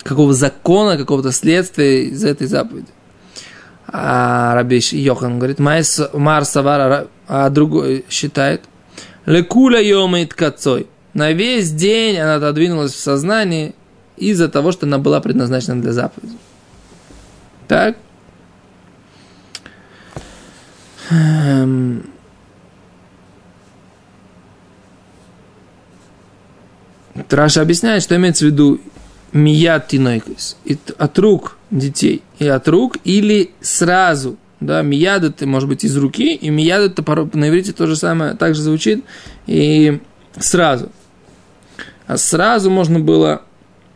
какого 0.04 0.34
закона, 0.34 0.98
какого-то 0.98 1.32
следствия 1.32 2.08
из 2.10 2.26
этой 2.26 2.48
заповеди. 2.48 2.90
А 3.88 4.54
Раби 4.54 4.82
Йохан 4.92 5.40
говорит, 5.40 5.60
Мар 5.60 6.44
Савара, 6.44 7.08
а 7.30 7.50
другой 7.50 8.04
считает, 8.10 8.64
Лекуля 9.28 9.82
йомает 9.82 10.34
кацой. 10.34 10.88
На 11.14 11.34
весь 11.34 11.72
день 11.72 12.18
она 12.18 12.36
отодвинулась 12.36 12.94
в 12.94 13.00
сознании 13.00 13.76
из-за 14.16 14.48
того, 14.48 14.72
что 14.72 14.86
она 14.86 15.00
была 15.00 15.20
предназначена 15.20 15.82
для 15.82 15.92
заповеди. 15.92 16.38
Так? 17.68 17.98
Эм... 21.12 22.10
Траша 27.28 27.62
объясняет, 27.62 28.04
что 28.04 28.16
имеется 28.16 28.46
в 28.46 28.48
виду 28.48 28.80
мият 29.34 29.90
тинойкис, 29.90 30.56
от 30.98 31.20
рук 31.20 31.58
детей, 31.70 32.22
и 32.40 32.48
от 32.48 32.68
рук, 32.70 32.98
или 33.04 33.52
сразу, 33.60 34.38
да, 34.60 34.82
мияд 34.82 35.24
это 35.24 35.46
может 35.46 35.70
быть 35.70 35.84
из 35.84 35.96
руки, 35.98 36.36
и 36.36 36.50
мияд 36.50 36.82
это 36.82 37.30
на 37.38 37.50
иврите 37.50 37.74
то 37.74 37.86
же 37.88 37.96
самое, 37.96 38.34
также 38.34 38.62
звучит, 38.62 39.04
и 39.46 40.02
сразу. 40.38 40.92
А 42.08 42.18
сразу 42.18 42.70
можно 42.70 43.00
было 43.00 43.44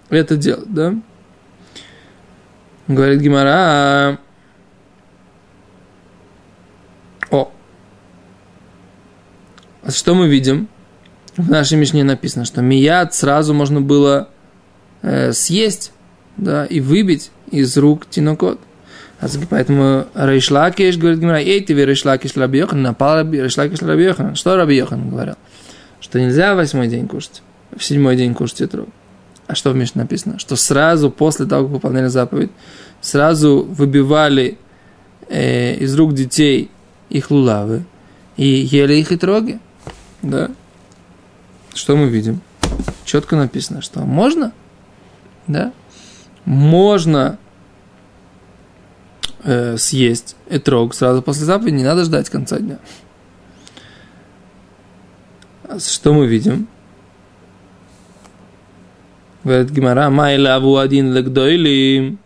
это 0.10 0.36
делать, 0.36 0.72
да? 0.72 0.96
Говорит 2.88 3.22
Гимара, 3.22 4.20
о, 7.30 7.52
а 9.82 9.92
что 9.92 10.14
мы 10.14 10.28
видим? 10.28 10.68
В 11.38 11.50
нашей 11.50 11.78
Мишне 11.78 12.04
написано, 12.04 12.44
что 12.44 12.62
מיד 12.62 13.16
сразу 13.16 13.54
можно 13.54 13.80
было 13.80 14.30
э, 15.02 15.32
съесть, 15.32 15.94
да, 16.36 16.66
и 16.66 16.82
выбить 16.82 17.32
из 17.50 17.78
рук 17.78 18.06
תינוקות. 18.10 18.60
Поэтому 19.50 20.08
Рейш 20.16 20.50
Лакиш, 20.50 20.98
говорит 20.98 21.20
Гимара, 21.20 21.40
эй, 21.40 21.62
ты 21.62 21.74
Рейш 21.74 22.02
Лакиш 22.02 22.36
Раби 22.36 22.60
Йоханан, 22.60 22.82
напал 22.82 23.24
Рейш 23.30 23.52
Лакиш 23.52 23.80
Раби 23.82 24.04
Йоханан. 24.06 24.36
Что 24.36 24.56
Раби 24.56 24.76
Йоханан 24.76 25.10
говорил? 25.10 25.36
Что 26.00 26.20
нельзя 26.20 26.56
восьмой 26.56 26.88
день 26.88 27.08
кушать, 27.08 27.44
в 27.76 27.84
седьмой 27.84 28.16
день 28.16 28.34
кушать 28.34 28.64
этрог. 28.64 28.90
А 29.46 29.54
что 29.54 29.72
в 29.72 29.76
Мишне 29.76 30.02
написано? 30.02 30.40
Что 30.40 30.56
сразу 30.56 31.12
после 31.12 31.46
того, 31.46 31.66
как 31.66 31.74
выполняли 31.74 32.08
заповедь, 32.08 32.52
сразу 33.02 33.64
выбивали 33.64 34.58
э, 35.30 35.76
из 35.76 35.94
рук 35.96 36.14
детей 36.14 36.72
их 37.10 37.30
лулавы 37.30 37.84
и 38.38 38.46
ели 38.46 38.96
их 38.96 39.12
и 39.12 39.18
троги. 39.18 39.60
Да. 40.22 40.50
Что 41.74 41.96
мы 41.96 42.08
видим? 42.08 42.42
Четко 43.06 43.36
написано, 43.36 43.82
что 43.82 44.00
можно, 44.02 44.54
да, 45.48 45.74
можно 46.46 47.38
э, 49.44 49.78
съесть 49.78 50.36
этрог 50.50 50.94
сразу 50.94 51.22
после 51.22 51.46
заповеди, 51.46 51.76
не 51.76 51.84
надо 51.84 52.04
ждать 52.04 52.30
конца 52.30 52.60
дня. 52.60 52.80
А 55.64 55.80
что 55.80 56.14
мы 56.14 56.28
видим? 56.28 56.68
Говорит 59.44 59.72
Гимара, 59.72 60.10
Майлаву 60.10 60.78
один 60.78 61.14
легдойлим. 61.14 62.20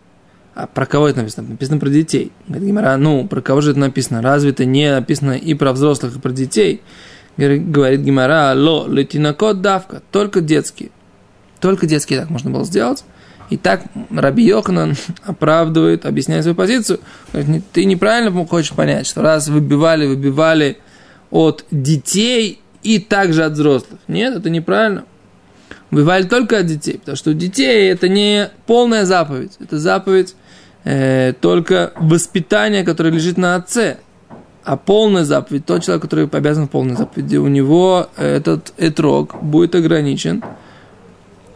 А 0.54 0.66
про 0.66 0.86
кого 0.86 1.08
это 1.08 1.18
написано? 1.20 1.48
Написано 1.50 1.78
про 1.78 1.90
детей. 1.90 2.32
Говорит 2.48 2.68
Гимара, 2.68 2.96
ну, 2.96 3.26
про 3.26 3.40
кого 3.40 3.60
же 3.60 3.70
это 3.70 3.80
написано? 3.80 4.22
Разве 4.22 4.50
это 4.50 4.64
не 4.64 4.90
написано 4.90 5.32
и 5.32 5.54
про 5.54 5.72
взрослых, 5.72 6.16
и 6.16 6.18
про 6.18 6.32
детей? 6.32 6.82
Говорит 7.36 8.00
Гимара, 8.00 8.54
ло, 8.54 8.86
летинокот 8.88 9.60
давка, 9.60 10.02
только 10.10 10.40
детские. 10.40 10.90
Только 11.60 11.86
детские 11.86 12.20
так 12.20 12.30
можно 12.30 12.50
было 12.50 12.64
сделать. 12.64 13.04
И 13.50 13.56
так 13.56 13.84
Раби 14.10 14.44
Йоханан 14.44 14.96
оправдывает, 15.24 16.04
объясняет 16.04 16.42
свою 16.42 16.56
позицию. 16.56 17.00
Ты 17.72 17.84
неправильно 17.84 18.46
хочешь 18.46 18.72
понять, 18.72 19.06
что 19.06 19.22
раз 19.22 19.48
выбивали, 19.48 20.06
выбивали 20.06 20.78
от 21.30 21.64
детей 21.70 22.60
и 22.82 22.98
также 22.98 23.44
от 23.44 23.52
взрослых. 23.52 24.00
Нет, 24.08 24.36
это 24.36 24.50
неправильно. 24.50 25.04
Выбивали 25.90 26.24
только 26.24 26.58
от 26.58 26.66
детей, 26.66 26.98
потому 26.98 27.16
что 27.16 27.30
у 27.30 27.34
детей 27.34 27.90
это 27.90 28.08
не 28.08 28.50
полная 28.66 29.04
заповедь. 29.04 29.52
Это 29.60 29.78
заповедь 29.78 30.34
э, 30.84 31.32
только 31.40 31.92
воспитания, 31.96 32.84
которое 32.84 33.10
лежит 33.10 33.36
на 33.38 33.54
отце. 33.54 33.98
А 34.64 34.76
полная 34.76 35.24
заповедь, 35.24 35.64
тот 35.64 35.84
человек, 35.84 36.02
который 36.02 36.26
обязан 36.26 36.66
полной 36.66 36.96
заповеди, 36.96 37.36
у 37.36 37.46
него 37.46 38.08
этот 38.16 38.72
этрог 38.78 39.40
будет 39.40 39.76
ограничен– 39.76 40.42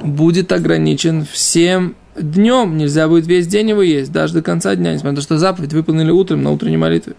будет 0.02 0.52
ограничен 0.52 1.24
всем 1.24 1.96
днем. 2.18 2.76
Нельзя 2.76 3.08
будет 3.08 3.26
весь 3.26 3.46
день 3.46 3.70
его 3.70 3.82
есть, 3.82 4.12
даже 4.12 4.34
до 4.34 4.42
конца 4.42 4.74
дня, 4.74 4.92
несмотря 4.92 5.12
на 5.12 5.16
то, 5.16 5.22
что 5.22 5.38
заповедь 5.38 5.72
выполнили 5.72 6.10
утром 6.10 6.42
на 6.42 6.50
утренней 6.50 6.76
молитве. 6.76 7.14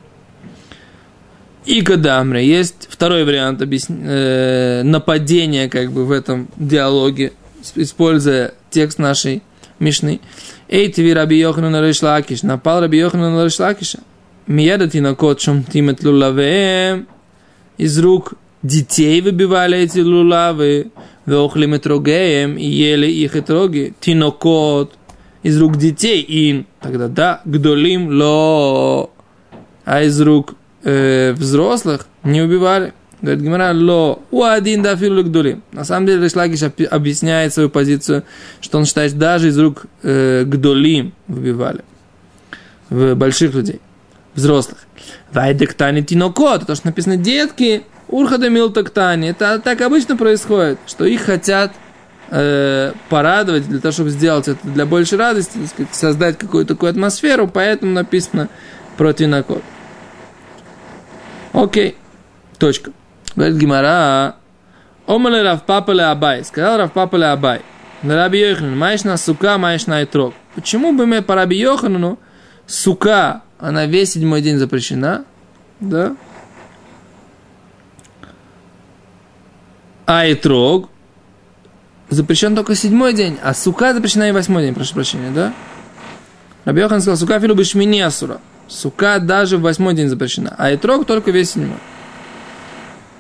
И 1.66 1.82
кадамре. 1.82 2.46
Есть 2.46 2.88
второй 2.90 3.24
вариант 3.24 3.62
объясн... 3.62 3.94
э, 4.04 4.82
нападения 4.84 5.70
как 5.70 5.92
бы 5.92 6.06
в 6.06 6.12
этом 6.12 6.48
диалоге, 6.58 7.34
используя 7.76 8.54
текст 8.72 8.98
нашей 8.98 9.44
Мишны. 9.80 10.22
Эй, 10.70 10.92
ты 10.92 11.14
Раби 11.14 11.38
Йохану 11.38 11.70
на 11.70 11.82
Решлакиш. 11.82 12.44
Напал 12.44 12.82
Раби 12.82 12.98
Йохану 12.98 13.30
на 13.32 13.46
Решлакиша. 13.46 14.00
Миядати 14.48 14.98
на 14.98 15.16
кот 15.16 15.42
шум 15.42 15.64
тимет 15.64 16.04
лулаве. 16.04 17.06
Из 17.78 18.00
рук 18.00 18.34
детей 18.64 19.22
выбивали 19.22 19.78
эти 19.78 20.00
лулавы. 20.00 20.92
Веохлим 21.26 21.76
этрогеем, 21.76 22.58
и 22.58 22.66
ели 22.66 23.06
их 23.06 23.36
этроги, 23.36 23.94
тинокот, 24.00 24.98
из 25.44 25.60
рук 25.60 25.78
детей, 25.78 26.26
и 26.28 26.66
тогда 26.80 27.08
да, 27.08 27.42
гдолим 27.46 28.10
ло, 28.10 29.12
а 29.86 30.04
из 30.04 30.20
рук 30.22 30.56
э, 30.84 31.34
взрослых 31.34 32.08
не 32.24 32.42
убивали. 32.42 32.94
Говорит 33.22 33.44
Гимара, 33.44 33.72
ло, 33.74 34.20
у 34.32 34.44
один 34.44 34.82
да 34.82 34.96
филу 34.96 35.24
гдолим. 35.24 35.62
На 35.72 35.84
самом 35.84 36.08
деле 36.08 36.24
Решлагиш 36.24 36.64
объясняет 36.90 37.54
свою 37.54 37.70
позицию, 37.70 38.24
что 38.62 38.80
он 38.80 38.86
считает, 38.86 39.18
даже 39.18 39.50
из 39.50 39.60
рук 39.60 39.86
э, 40.02 40.44
гдолим 40.46 41.14
выбивали. 41.28 41.84
В 42.90 43.14
больших 43.16 43.54
людей, 43.54 43.80
взрослых. 44.34 44.80
Вайдектани 45.32 46.02
тинокот, 46.02 46.66
то, 46.66 46.76
что 46.76 46.88
написано 46.88 47.16
детки, 47.16 47.84
Урхада 48.12 48.50
милтактани. 48.50 49.30
Это 49.30 49.60
так 49.60 49.82
обычно 49.82 50.18
происходит, 50.18 50.78
что 50.86 51.06
их 51.06 51.22
хотят 51.22 51.72
э, 52.30 52.92
порадовать, 53.10 53.68
для 53.68 53.80
того, 53.80 53.92
чтобы 53.92 54.10
сделать 54.10 54.48
это 54.48 54.60
для 54.64 54.86
большей 54.86 55.18
радости, 55.18 55.58
так 55.58 55.68
сказать, 55.70 55.96
создать 55.96 56.38
какую-то 56.38 56.76
такую 56.76 56.90
атмосферу, 56.90 57.48
поэтому 57.48 57.94
написано 57.94 58.50
про 58.98 59.14
тинокот. 59.14 59.64
Окей. 61.54 61.98
Точка. 62.60 62.92
Говорит 63.36 63.58
Гимара. 63.58 64.36
Омале 65.08 65.42
Равпапа 65.42 65.92
ле 65.92 66.04
Абай. 66.04 66.44
Сказал 66.44 66.78
Равпапа 66.78 67.16
ле 67.16 67.26
Абай. 67.26 67.62
На 68.04 68.16
Раби 68.16 68.40
Йохану. 68.40 68.76
Маешь 68.76 69.04
на 69.04 69.18
сука, 69.18 69.58
маешь 69.58 69.88
на 69.88 70.04
итрог. 70.04 70.34
Почему 70.56 70.94
бы 70.94 71.06
мы 71.06 71.22
по 71.22 71.36
Раби 71.36 71.58
Йохану 71.58 72.20
сука, 72.68 73.42
она 73.60 73.86
весь 73.86 74.14
седьмой 74.14 74.42
день 74.42 74.58
запрещена, 74.58 75.26
да? 75.80 76.16
А 80.12 80.30
итрог 80.30 80.90
запрещен 82.10 82.54
только 82.54 82.76
седьмой 82.76 83.14
день, 83.14 83.38
а 83.42 83.54
сука 83.54 83.94
запрещена 83.94 84.28
и 84.28 84.34
восьмой 84.34 84.64
день, 84.64 84.76
прошу 84.76 84.94
прощения, 84.94 85.32
да? 85.32 85.54
Рабиохан 86.66 87.00
сказал, 87.00 87.18
сука 87.18 87.40
филу 87.40 87.56
бешмини 87.56 88.02
асура. 88.02 88.42
Сука 88.68 89.20
даже 89.20 89.58
в 89.58 89.62
восьмой 89.62 89.94
день 89.94 90.10
запрещена, 90.10 90.54
а 90.58 90.76
итрог 90.76 91.06
только 91.06 91.32
весь 91.32 91.52
седьмой. 91.52 91.78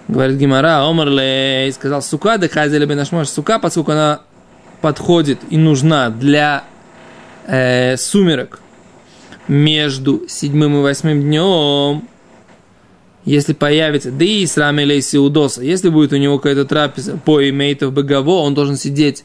Говорит 0.09 0.37
Гимара, 0.37 0.85
Омарлей, 0.85 1.71
сказал, 1.71 2.01
сука, 2.01 2.37
да 2.37 2.49
хазели 2.49 2.85
бенашмош, 2.85 3.29
сука, 3.29 3.57
поскольку 3.57 3.93
она 3.93 4.23
подходит 4.81 5.39
и 5.49 5.55
нужна 5.55 6.09
для 6.09 6.65
э, 7.47 7.95
сумерок 7.95 8.59
между 9.47 10.27
седьмым 10.27 10.79
и 10.79 10.81
восьмым 10.81 11.21
днем, 11.21 12.09
если 13.25 13.53
появится, 13.53 14.11
да 14.11 14.25
и 14.25 14.45
срамелейси 14.45 15.17
удоса, 15.17 15.61
если 15.61 15.89
будет 15.89 16.13
у 16.13 16.17
него 16.17 16.37
какая-то 16.37 16.65
трапеза 16.65 17.17
по 17.17 17.47
имейтов 17.47 17.93
бегаво, 17.93 18.41
он 18.41 18.53
должен 18.53 18.77
сидеть 18.77 19.23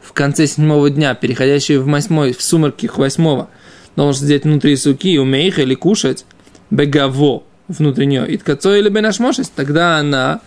в 0.00 0.12
конце 0.12 0.46
седьмого 0.46 0.90
дня, 0.90 1.14
переходящий 1.14 1.76
в 1.76 1.86
восьмой, 1.86 2.32
в 2.32 2.42
сумерки 2.42 2.90
восьмого, 2.94 3.48
должен 3.96 4.22
сидеть 4.22 4.44
внутри 4.44 4.76
суки, 4.76 5.18
умейха 5.18 5.62
или 5.62 5.74
кушать 5.74 6.24
бегаво 6.70 7.42
внутри 7.68 8.06
нее, 8.06 8.28
и 8.28 8.36
ткацо 8.36 8.74
или 8.74 8.88
бенашмошесть, 8.88 9.52
тогда 9.54 9.98
она 9.98 10.40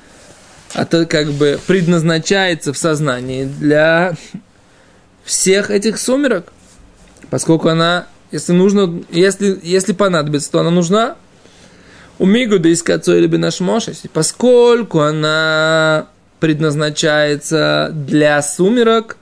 это 0.74 1.06
как 1.06 1.32
бы 1.32 1.60
предназначается 1.68 2.72
в 2.74 2.78
сознании 2.78 3.46
для 3.46 4.16
всех 5.24 5.70
этих 5.70 6.00
сумерок, 6.00 6.54
поскольку 7.30 7.70
она, 7.70 8.08
если 8.32 8.54
нужно, 8.54 9.04
если, 9.10 9.60
если 9.64 9.94
понадобится, 9.94 10.52
то 10.52 10.60
она 10.60 10.72
нужна 10.72 11.16
У 12.22 12.28
Мигуда 12.28 12.70
из 12.70 12.84
Кацо 12.84 13.18
или 13.18 13.26
Бенашмошес, 13.26 14.04
поскольку 14.14 15.00
она 15.00 16.06
предназначается 16.40 17.90
для 17.92 18.40
сумерок, 18.44 19.18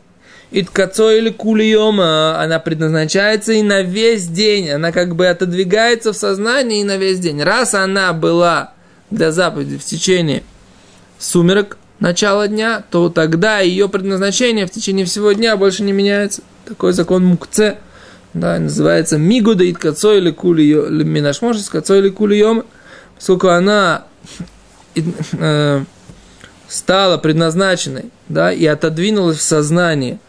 и 0.52 0.64
ткацо 0.64 1.10
или 1.10 1.30
кулиома, 1.30 2.42
она 2.42 2.60
предназначается 2.60 3.54
и 3.54 3.62
на 3.62 3.84
весь 3.84 4.28
день. 4.28 4.70
Она 4.70 4.92
как 4.92 5.16
бы 5.16 5.28
отодвигается 5.28 6.12
в 6.12 6.18
сознании 6.18 6.82
и 6.82 6.84
на 6.84 6.98
весь 6.98 7.20
день. 7.20 7.42
Раз 7.42 7.74
она 7.74 8.12
была 8.12 8.74
для 9.12 9.32
заповеди 9.32 9.78
в 9.78 9.86
течение 9.86 10.44
сумерок 11.20 11.78
начала 12.02 12.50
дня, 12.50 12.84
то 12.92 13.08
тогда 13.08 13.60
ее 13.60 13.88
предназначение 13.88 14.66
в 14.66 14.72
течение 14.72 15.06
всего 15.06 15.32
дня 15.32 15.56
больше 15.56 15.84
не 15.84 15.94
меняется. 15.94 16.42
Такой 16.66 16.92
закон 16.92 17.24
мукце. 17.24 17.78
Да, 18.34 18.60
называется 18.60 19.18
мигуда 19.18 19.64
и 19.64 19.72
ткацо 19.72 20.18
или 20.18 20.32
кули 20.32 20.74
минашмошес, 20.74 21.64
ткацо 21.64 21.96
или 21.96 22.10
кулиома. 22.10 22.66
Поскольку 23.20 23.50
она 23.50 24.06
э, 24.96 25.84
стала 26.68 27.18
предназначенной, 27.20 28.06
да, 28.28 28.52
и 28.52 28.66
отодвинулась 28.66 29.38
в 29.38 29.42
сознание 29.44 30.20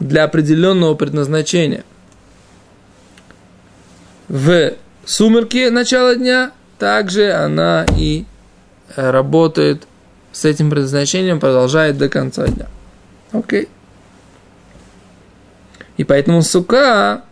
для 0.00 0.24
определенного 0.24 0.94
предназначения 0.94 1.84
в 4.30 4.72
сумерки 5.04 5.68
начала 5.68 6.14
дня, 6.14 6.52
также 6.78 7.30
она 7.30 7.84
и 7.98 8.24
э, 8.96 9.10
работает 9.10 9.86
с 10.32 10.46
этим 10.46 10.70
предназначением, 10.70 11.40
продолжает 11.40 11.98
до 11.98 12.08
конца 12.08 12.46
дня. 12.46 12.68
Окей. 13.32 13.68
И 15.98 16.04
поэтому 16.04 16.42
сука 16.42 17.24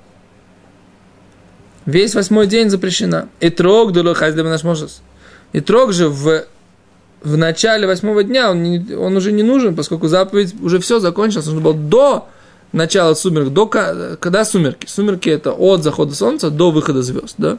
весь 1.88 2.14
восьмой 2.14 2.46
день 2.46 2.68
запрещена. 2.68 3.28
И 3.40 3.48
трог 3.50 3.92
наш 4.50 4.62
И 5.52 5.60
трог 5.60 5.92
же 5.92 6.08
в 6.08 6.44
в 7.20 7.36
начале 7.36 7.86
восьмого 7.88 8.22
дня 8.22 8.50
он, 8.50 8.62
не, 8.62 8.94
он 8.94 9.16
уже 9.16 9.32
не 9.32 9.42
нужен, 9.42 9.74
поскольку 9.74 10.06
заповедь 10.06 10.54
уже 10.62 10.78
все 10.78 11.00
закончилось. 11.00 11.46
Нужно 11.46 11.60
было 11.60 11.74
до 11.74 12.28
начала 12.72 13.14
сумерек, 13.14 13.48
до, 13.48 13.66
когда 13.66 14.44
сумерки? 14.44 14.86
Сумерки 14.86 15.28
это 15.28 15.50
от 15.50 15.82
захода 15.82 16.14
солнца 16.14 16.50
до 16.50 16.70
выхода 16.70 17.02
звезд, 17.02 17.34
да? 17.36 17.58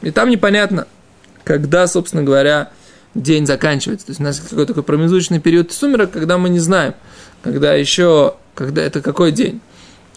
И 0.00 0.10
там 0.10 0.30
непонятно, 0.30 0.86
когда, 1.44 1.86
собственно 1.86 2.22
говоря, 2.22 2.70
день 3.14 3.46
заканчивается. 3.46 4.06
То 4.06 4.10
есть 4.12 4.20
у 4.20 4.24
нас 4.24 4.40
какой-то 4.40 4.68
такой 4.68 4.84
промежуточный 4.84 5.40
период 5.40 5.70
сумерок, 5.70 6.10
когда 6.10 6.38
мы 6.38 6.48
не 6.48 6.60
знаем, 6.60 6.94
когда 7.42 7.74
еще, 7.74 8.36
когда 8.54 8.82
это 8.82 9.02
какой 9.02 9.32
день. 9.32 9.60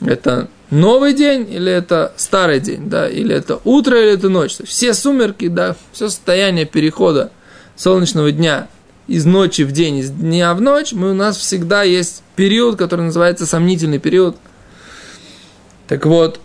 Это 0.02 0.48
новый 0.70 1.14
день 1.14 1.48
или 1.52 1.72
это 1.72 2.14
старый 2.18 2.60
день, 2.60 2.90
да, 2.90 3.08
или 3.08 3.34
это 3.34 3.60
утро, 3.64 4.00
или 4.00 4.14
это 4.14 4.30
ночь. 4.30 4.58
Все 4.64 4.94
сумерки, 4.94 5.48
да, 5.48 5.76
все 5.92 6.10
состояние 6.10 6.66
перехода 6.66 7.32
солнечного 7.76 8.32
дня 8.32 8.68
из 9.08 9.26
ночи 9.26 9.62
в 9.64 9.72
день, 9.72 9.98
из 9.98 10.12
дня 10.12 10.54
в 10.54 10.62
ночь, 10.62 10.92
мы, 10.92 11.12
у 11.12 11.14
нас 11.14 11.38
всегда 11.38 11.84
есть 11.84 12.24
период, 12.36 12.78
который 12.78 13.06
называется 13.06 13.46
сомнительный 13.46 14.00
период. 14.00 14.36
Так 15.88 16.06
вот, 16.06 16.42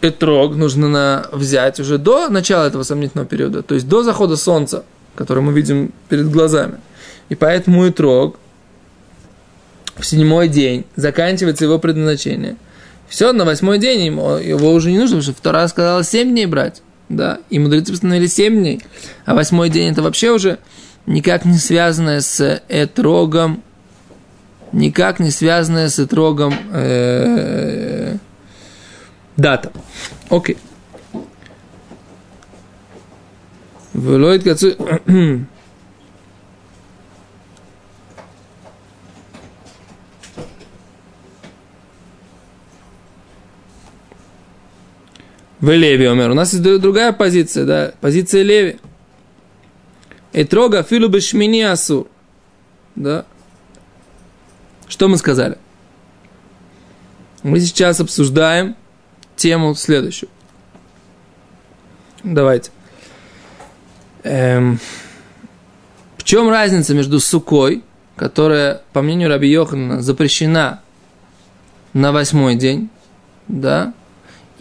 этрог 0.00 0.56
нужно 0.56 0.88
на, 0.88 1.26
взять 1.32 1.78
уже 1.78 1.98
до 1.98 2.28
начала 2.28 2.66
этого 2.66 2.82
сомнительного 2.82 3.28
периода, 3.28 3.62
то 3.62 3.74
есть 3.74 3.88
до 3.88 4.02
захода 4.02 4.36
солнца, 4.36 4.84
который 5.14 5.42
мы 5.42 5.52
видим 5.52 5.92
перед 6.08 6.28
глазами. 6.30 6.78
И 7.28 7.36
поэтому 7.36 7.88
этрог 7.88 8.36
в 9.96 10.04
седьмой 10.04 10.48
день 10.48 10.84
заканчивается 10.96 11.64
его 11.64 11.78
предназначение. 11.78 12.56
Все, 13.12 13.34
на 13.34 13.44
восьмой 13.44 13.78
день 13.78 14.06
ему, 14.06 14.36
его 14.36 14.72
уже 14.72 14.90
не 14.90 14.96
нужно, 14.96 15.18
потому 15.18 15.22
что 15.22 15.34
вторая 15.34 15.68
сказала 15.68 16.02
семь 16.02 16.30
дней 16.30 16.46
брать. 16.46 16.82
Да, 17.10 17.40
и 17.50 17.58
мудрецы 17.58 17.92
постановили 17.92 18.26
семь 18.26 18.54
дней, 18.54 18.80
а 19.26 19.34
восьмой 19.34 19.68
день 19.68 19.92
это 19.92 20.00
вообще 20.00 20.30
уже 20.30 20.58
никак 21.04 21.44
не 21.44 21.58
связанное 21.58 22.22
с 22.22 22.62
этрогом, 22.70 23.62
никак 24.72 25.20
не 25.20 25.30
связанное 25.30 25.90
с 25.90 25.98
этрогом 25.98 26.54
э, 26.72 28.16
дата. 29.36 29.72
Окей. 30.30 30.56
Велоид 33.92 34.46
В 45.62 45.70
Леви, 45.70 46.06
Омер. 46.06 46.30
У 46.32 46.34
нас 46.34 46.52
есть 46.52 46.80
другая 46.80 47.12
позиция, 47.12 47.64
да, 47.64 47.94
позиция 48.00 48.42
Леви. 48.42 48.80
Этрога 50.32 50.82
филу 50.82 51.08
бешмини 51.08 51.62
асур. 51.62 52.08
Да. 52.96 53.24
Что 54.88 55.06
мы 55.06 55.16
сказали? 55.18 55.56
Мы 57.44 57.60
сейчас 57.60 58.00
обсуждаем 58.00 58.74
тему 59.36 59.76
следующую. 59.76 60.30
Давайте. 62.24 62.72
Эм, 64.24 64.80
в 66.16 66.24
чем 66.24 66.50
разница 66.50 66.92
между 66.92 67.20
сукой, 67.20 67.84
которая, 68.16 68.82
по 68.92 69.00
мнению 69.00 69.28
Раби 69.28 69.48
Йохана, 69.48 70.02
запрещена 70.02 70.82
на 71.92 72.10
восьмой 72.10 72.56
день, 72.56 72.90
да, 73.46 73.94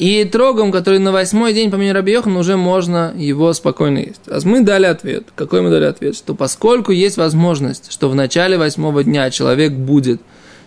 и 0.01 0.25
трогом, 0.25 0.71
который 0.71 0.97
на 0.97 1.11
восьмой 1.11 1.53
день, 1.53 1.69
по 1.69 1.77
мнению 1.77 1.93
Раби 1.93 2.13
Йохан, 2.13 2.35
уже 2.35 2.57
можно 2.57 3.13
его 3.15 3.53
спокойно 3.53 3.99
есть. 3.99 4.21
А 4.25 4.39
мы 4.45 4.61
дали 4.63 4.87
ответ. 4.87 5.27
Какой 5.35 5.61
мы 5.61 5.69
дали 5.69 5.83
ответ? 5.83 6.15
Что 6.15 6.33
поскольку 6.33 6.91
есть 6.91 7.17
возможность, 7.17 7.91
что 7.91 8.09
в 8.09 8.15
начале 8.15 8.57
восьмого 8.57 9.03
дня 9.03 9.29
человек 9.29 9.73
будет 9.73 10.19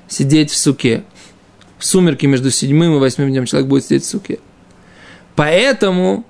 сидеть 0.06 0.52
в 0.52 0.56
суке, 0.56 1.02
в 1.78 1.84
сумерке 1.84 2.28
между 2.28 2.52
седьмым 2.52 2.94
и 2.94 2.98
восьмым 3.00 3.28
днем 3.28 3.46
человек 3.46 3.68
будет 3.68 3.86
сидеть 3.86 4.04
в 4.04 4.08
суке. 4.08 4.38
Поэтому 5.34 6.24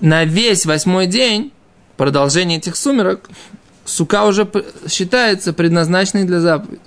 на 0.00 0.22
весь 0.22 0.66
восьмой 0.66 1.08
день, 1.08 1.50
продолжение 1.96 2.58
этих 2.58 2.76
сумерок, 2.76 3.28
сука 3.84 4.24
уже 4.24 4.48
считается 4.88 5.52
предназначенной 5.52 6.26
для 6.26 6.38
заповеди. 6.38 6.80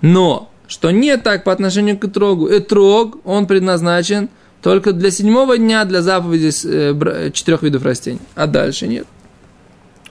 Но 0.00 0.50
что 0.68 0.90
не 0.92 1.16
так 1.16 1.42
по 1.42 1.52
отношению 1.52 1.98
к 1.98 2.04
Этрогу. 2.04 2.48
Этрог, 2.48 3.18
он 3.24 3.46
предназначен 3.46 4.28
только 4.62 4.92
для 4.92 5.10
седьмого 5.10 5.58
дня, 5.58 5.84
для 5.84 6.02
заповеди 6.02 6.50
э, 6.64 7.30
четырех 7.32 7.62
видов 7.62 7.84
растений. 7.84 8.20
А 8.34 8.46
дальше 8.46 8.86
нет. 8.86 9.06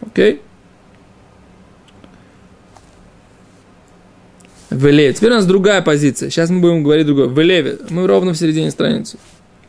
Окей? 0.02 0.42
Элеве. 4.70 5.14
Теперь 5.14 5.32
у 5.32 5.36
нас 5.36 5.46
другая 5.46 5.82
позиция. 5.82 6.30
Сейчас 6.30 6.50
мы 6.50 6.60
будем 6.60 6.84
говорить 6.84 7.06
другое. 7.06 7.28
В 7.28 7.40
Элеве. 7.42 7.78
Мы 7.90 8.08
ровно 8.08 8.34
в 8.34 8.38
середине 8.38 8.72
страницы. 8.72 9.18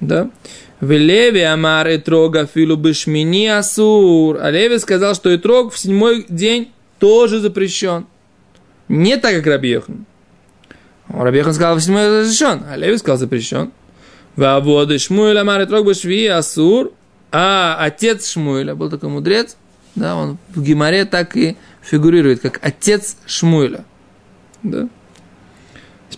Да? 0.01 0.31
В 0.81 0.93
Элеве 0.93 1.47
Амар 1.47 1.89
Этрога 1.89 2.47
Филу 2.47 2.77
Бешмини 2.77 3.47
Асур. 3.47 4.39
А 4.41 4.51
Леви 4.51 4.79
сказал, 4.79 5.15
что 5.15 5.35
Этрог 5.35 5.73
в 5.73 5.79
седьмой 5.79 6.25
день 6.29 6.73
тоже 6.99 7.41
запрещен. 7.41 8.07
Не 8.89 9.17
так, 9.17 9.35
как 9.37 9.47
Раби 9.47 9.81
Йохан. 11.09 11.25
Рабихан 11.25 11.55
сказал, 11.55 11.77
в 11.77 11.81
седьмой 11.81 12.21
разрешен, 12.21 12.63
а 12.71 12.77
Леви 12.77 12.99
сказал, 12.99 13.19
запрещен. 13.19 13.73
Ваводы 14.37 14.99
Шмуэля 14.99 15.45
Марит 15.45 15.71
Рог 15.71 15.87
Башви 15.87 16.27
Асур, 16.27 16.93
а 17.33 17.77
отец 17.81 18.31
Шмуэля 18.31 18.75
был 18.75 18.89
такой 18.89 19.09
мудрец, 19.09 19.57
да, 19.95 20.17
он 20.17 20.39
в 20.55 20.63
Гимаре 20.63 21.05
так 21.05 21.37
и 21.37 21.57
фигурирует, 21.83 22.41
как 22.41 22.61
отец 22.63 23.17
Шмуэля. 23.27 23.85
Да? 24.63 24.89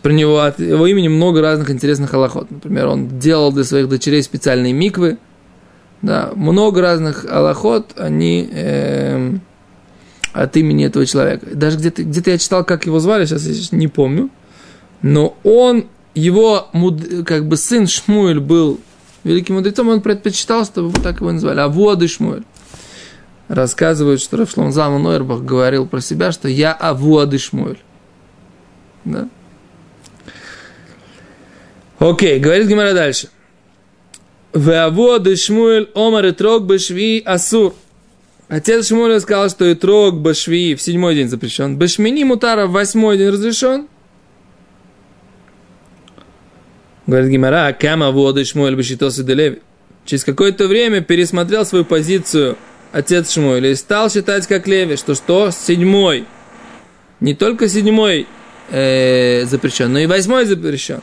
Про 0.03 0.12
него, 0.12 0.40
от 0.40 0.59
его 0.61 0.87
имени 0.87 1.09
много 1.09 1.42
разных 1.42 1.70
интересных 1.70 2.14
аллахот. 2.14 2.50
Например, 2.50 2.87
он 2.87 3.18
делал 3.18 3.53
для 3.53 3.64
своих 3.64 3.88
дочерей 3.88 4.22
специальные 4.22 4.72
миквы. 4.72 5.18
Да, 6.00 6.31
много 6.35 6.81
разных 6.81 7.26
аллахот, 7.31 7.98
они 7.98 8.48
э, 8.50 9.35
от 10.33 10.57
имени 10.57 10.87
этого 10.87 11.05
человека. 11.05 11.46
Даже 11.55 11.76
где-то, 11.76 12.05
где-то 12.05 12.31
я 12.31 12.38
читал, 12.38 12.64
как 12.64 12.87
его 12.87 12.98
звали, 12.98 13.26
сейчас 13.26 13.44
я 13.44 13.76
не 13.76 13.88
помню 13.88 14.31
но 15.02 15.36
он, 15.44 15.86
его 16.14 16.68
как 17.26 17.46
бы 17.46 17.56
сын 17.56 17.86
Шмуэль 17.86 18.40
был 18.40 18.80
великим 19.24 19.56
мудрецом, 19.56 19.88
он 19.88 20.00
предпочитал, 20.00 20.64
чтобы 20.64 20.98
так 21.00 21.20
его 21.20 21.32
назвали, 21.32 21.60
Авуады 21.60 22.08
Шмуэль. 22.08 22.44
Рассказывают, 23.48 24.20
что 24.20 24.36
Рафшлом 24.36 24.72
Залман 24.72 25.02
Нойербах 25.02 25.42
говорил 25.42 25.86
про 25.86 26.00
себя, 26.00 26.32
что 26.32 26.48
я 26.48 26.72
Авуады 26.72 27.38
Шмуэль. 27.38 27.80
Да? 29.04 29.28
Окей, 31.98 32.38
говорит 32.38 32.68
Гимара 32.68 32.94
дальше. 32.94 33.28
Веавуады 34.54 35.36
Шмуэль 35.36 35.90
омар 35.94 36.26
и 36.26 36.32
трог 36.32 36.64
бешви 36.64 37.22
асур. 37.24 37.74
Отец 38.48 38.88
Шмуэля 38.88 39.20
сказал, 39.20 39.48
что 39.48 39.64
и 39.66 39.74
трог 39.74 40.18
башви 40.20 40.74
в 40.74 40.82
седьмой 40.82 41.14
день 41.14 41.28
запрещен. 41.28 41.76
Башмини 41.76 42.24
мутара 42.24 42.66
в 42.66 42.72
восьмой 42.72 43.16
день 43.16 43.28
разрешен. 43.28 43.86
Говорит 47.10 47.32
Гимара, 47.32 47.72
кама 47.72 48.12
воды 48.12 48.44
Шмуэль 48.44 48.76
Бешитосы 48.76 49.24
Делеви. 49.24 49.58
через 50.04 50.22
какое-то 50.22 50.68
время 50.68 51.00
пересмотрел 51.00 51.66
свою 51.66 51.84
позицию 51.84 52.56
отец 52.92 53.32
Шмуэль 53.32 53.66
и 53.66 53.74
стал 53.74 54.08
считать 54.08 54.46
как 54.46 54.68
Леви, 54.68 54.94
что 54.94 55.16
что? 55.16 55.50
Седьмой. 55.50 56.24
Не 57.18 57.34
только 57.34 57.68
седьмой 57.68 58.28
э, 58.70 59.44
запрещен, 59.46 59.92
но 59.92 59.98
и 59.98 60.06
восьмой 60.06 60.44
запрещен. 60.44 61.00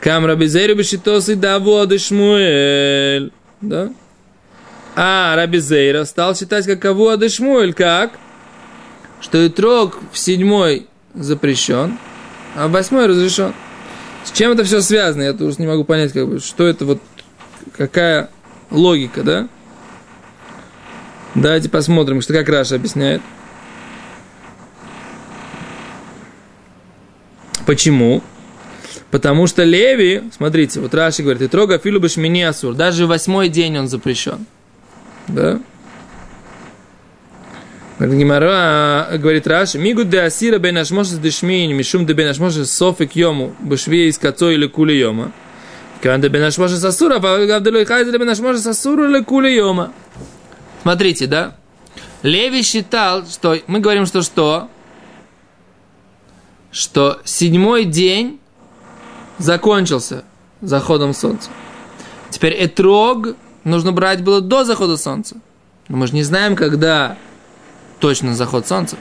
Кам 0.00 0.26
Рабизейру 0.26 0.76
Бешитос 0.76 1.28
и 1.28 1.34
Даводы 1.34 1.98
Шмуэль. 1.98 3.32
Да? 3.62 3.90
А 4.94 5.34
Рабизейра 5.34 6.04
стал 6.04 6.36
считать 6.36 6.66
как 6.66 6.84
Авуады 6.84 7.28
Шмуэль, 7.28 7.74
как? 7.74 8.12
Что 9.20 9.42
и 9.42 9.48
трог 9.48 9.98
в 10.12 10.18
седьмой 10.18 10.86
запрещен, 11.14 11.98
а 12.54 12.68
в 12.68 12.70
восьмой 12.70 13.06
разрешен. 13.06 13.52
С 14.24 14.32
чем 14.32 14.52
это 14.52 14.64
все 14.64 14.80
связано? 14.80 15.22
Я 15.22 15.32
тоже 15.32 15.56
не 15.58 15.66
могу 15.66 15.84
понять, 15.84 16.12
как 16.12 16.28
бы, 16.28 16.38
что 16.38 16.66
это 16.66 16.84
вот, 16.84 17.00
какая 17.76 18.30
логика, 18.70 19.22
да? 19.22 19.48
Давайте 21.34 21.68
посмотрим, 21.68 22.20
что 22.20 22.32
как 22.32 22.48
Раша 22.48 22.76
объясняет. 22.76 23.22
Почему? 27.66 28.22
Потому 29.10 29.46
что 29.46 29.62
Леви, 29.62 30.22
смотрите, 30.34 30.80
вот 30.80 30.94
Раши 30.94 31.22
говорит, 31.22 31.42
и 31.42 31.48
трога 31.48 31.78
филубаш 31.78 32.16
мини 32.16 32.42
асур, 32.42 32.74
даже 32.74 33.06
восьмой 33.06 33.48
день 33.48 33.78
он 33.78 33.88
запрещен. 33.88 34.46
Да? 35.28 35.60
Гимара 38.08 39.08
говорит 39.18 39.46
Раши, 39.46 39.78
мигу 39.78 40.04
де 40.04 40.20
асира 40.20 40.58
бен 40.58 40.76
ашмошес 40.78 41.18
дешмин, 41.18 41.76
мишум 41.76 42.06
де 42.06 42.14
бен 42.14 42.28
ашмошес 42.28 42.72
софик 42.72 43.14
йому, 43.16 43.54
бешве 43.60 44.08
из 44.08 44.18
кацо 44.18 44.50
или 44.50 44.66
кули 44.66 44.92
йома. 44.94 45.32
Де 46.02 46.28
бен 46.28 46.42
ашмошес 46.42 46.82
асура, 46.84 47.18
гавделой 47.20 47.84
хайзе 47.84 48.10
де 48.10 48.18
бен 48.18 48.28
ашмошес 48.28 48.66
асура 48.66 49.08
или 49.08 49.22
кули 49.22 49.50
йома. 49.50 49.92
Смотрите, 50.82 51.26
да? 51.26 51.56
Леви 52.22 52.62
считал, 52.62 53.24
что 53.26 53.58
мы 53.66 53.78
говорим, 53.78 54.06
что 54.06 54.22
что? 54.22 54.68
Что 56.72 57.20
седьмой 57.24 57.84
день 57.84 58.40
закончился 59.38 60.24
заходом 60.60 61.14
солнца. 61.14 61.50
Теперь 62.30 62.56
этрог 62.58 63.36
нужно 63.64 63.92
брать 63.92 64.22
было 64.24 64.40
до 64.40 64.64
захода 64.64 64.96
солнца. 64.96 65.36
Но 65.88 65.98
мы 65.98 66.06
же 66.06 66.14
не 66.14 66.22
знаем, 66.22 66.56
когда 66.56 67.18
точно 68.02 68.34
заход 68.34 68.66
солнца. 68.66 68.96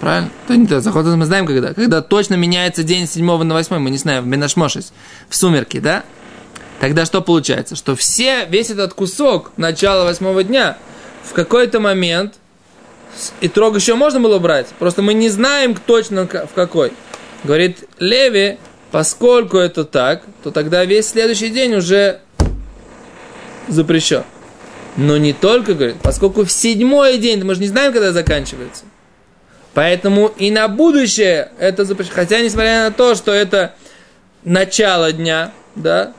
Правильно? 0.00 0.30
То 0.48 0.56
не 0.56 0.66
то, 0.66 0.80
заход 0.80 1.04
мы 1.04 1.26
знаем 1.26 1.46
когда. 1.46 1.74
Когда 1.74 2.00
точно 2.00 2.34
меняется 2.34 2.82
день 2.82 3.06
с 3.06 3.12
7 3.12 3.42
на 3.44 3.54
8, 3.54 3.76
мы 3.76 3.90
не 3.90 3.98
знаем, 3.98 4.24
в 4.24 4.26
Менашмошес, 4.26 4.94
в 5.28 5.36
сумерки, 5.36 5.78
да? 5.78 6.04
Тогда 6.80 7.04
что 7.04 7.20
получается? 7.20 7.76
Что 7.76 7.94
все, 7.94 8.46
весь 8.46 8.70
этот 8.70 8.94
кусок 8.94 9.52
начала 9.58 10.04
восьмого 10.04 10.42
дня 10.42 10.78
в 11.22 11.34
какой-то 11.34 11.78
момент 11.78 12.36
и 13.42 13.48
трог 13.48 13.76
еще 13.76 13.96
можно 13.96 14.18
было 14.18 14.38
брать, 14.38 14.68
просто 14.78 15.02
мы 15.02 15.12
не 15.12 15.28
знаем 15.28 15.74
точно 15.74 16.26
в 16.26 16.54
какой. 16.54 16.94
Говорит 17.44 17.84
Леви, 17.98 18.56
поскольку 18.92 19.58
это 19.58 19.84
так, 19.84 20.22
то 20.42 20.50
тогда 20.50 20.86
весь 20.86 21.08
следующий 21.08 21.50
день 21.50 21.74
уже 21.74 22.20
запрещен. 23.68 24.24
Но 25.00 25.16
не 25.16 25.32
только, 25.32 25.72
говорит, 25.72 25.96
поскольку 26.02 26.44
в 26.44 26.52
седьмой 26.52 27.16
день, 27.16 27.42
мы 27.42 27.54
же 27.54 27.62
не 27.62 27.68
знаем, 27.68 27.90
когда 27.90 28.12
заканчивается. 28.12 28.84
Поэтому 29.72 30.26
и 30.26 30.50
на 30.50 30.68
будущее 30.68 31.52
это 31.58 31.86
запрещено. 31.86 32.16
Хотя, 32.16 32.40
несмотря 32.42 32.84
на 32.84 32.90
то, 32.90 33.14
что 33.14 33.32
это 33.32 33.74
начало 34.44 35.10
дня, 35.10 35.52
да, 35.74 36.12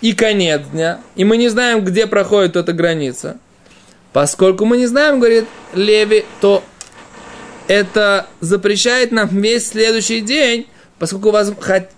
и 0.00 0.14
конец 0.14 0.62
дня, 0.72 0.98
и 1.14 1.22
мы 1.22 1.36
не 1.36 1.48
знаем, 1.48 1.84
где 1.84 2.08
проходит 2.08 2.56
эта 2.56 2.72
граница. 2.72 3.36
Поскольку 4.12 4.64
мы 4.64 4.78
не 4.78 4.86
знаем, 4.86 5.20
говорит 5.20 5.44
Леви, 5.72 6.24
то 6.40 6.64
это 7.68 8.26
запрещает 8.40 9.12
нам 9.12 9.28
весь 9.28 9.68
следующий 9.68 10.20
день, 10.20 10.66
поскольку, 10.98 11.32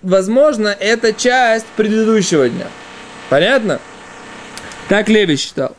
возможно, 0.03 0.67
это 0.67 1.13
часть 1.13 1.65
предыдущего 1.75 2.47
дня. 2.47 2.67
Понятно? 3.31 3.79
Так 4.87 5.09
Леви 5.09 5.35
считал. 5.35 5.75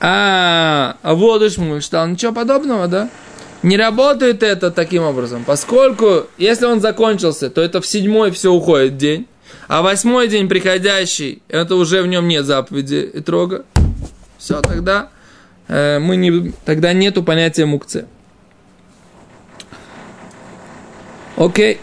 А, 0.00 0.96
а 1.02 1.14
воду 1.14 1.48
Шмуль 1.50 1.82
считал, 1.82 2.06
ничего 2.06 2.32
подобного, 2.32 2.88
да? 2.88 3.08
Не 3.62 3.78
работает 3.78 4.42
это 4.42 4.70
таким 4.70 5.02
образом, 5.02 5.44
поскольку, 5.44 6.26
если 6.36 6.66
он 6.66 6.80
закончился, 6.80 7.48
то 7.48 7.62
это 7.62 7.80
в 7.80 7.86
седьмой 7.86 8.30
все 8.30 8.52
уходит 8.52 8.98
день, 8.98 9.26
а 9.68 9.80
восьмой 9.80 10.28
день 10.28 10.48
приходящий, 10.48 11.42
это 11.48 11.76
уже 11.76 12.02
в 12.02 12.06
нем 12.06 12.28
нет 12.28 12.44
заповеди 12.44 13.10
и 13.14 13.20
трога. 13.20 13.64
Все, 14.36 14.60
тогда 14.60 15.08
э, 15.68 15.98
мы 15.98 16.16
не, 16.16 16.52
тогда 16.66 16.92
нету 16.92 17.22
понятия 17.22 17.64
мукцы. 17.64 18.06
Окей. 21.36 21.80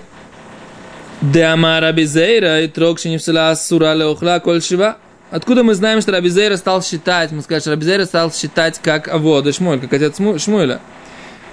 Деамара 1.21 1.91
Бизейра 1.91 2.61
и 2.61 2.67
трог 2.67 2.99
шинифсала 2.99 3.55
сура 3.55 3.93
леохла 3.93 4.39
коль 4.39 4.61
шива. 4.61 4.97
Откуда 5.31 5.63
мы 5.63 5.75
знаем, 5.75 6.01
что 6.01 6.11
Рабизейра 6.11 6.57
стал 6.57 6.83
считать? 6.83 7.31
Мы 7.31 7.41
сказали, 7.41 7.61
что 7.61 7.71
Рабизейра 7.71 8.03
стал 8.03 8.33
считать 8.33 8.79
как 8.79 9.07
Авода 9.07 9.53
Шмуэль, 9.53 9.79
как 9.79 9.93
отец 9.93 10.17
Шмуэля. 10.17 10.81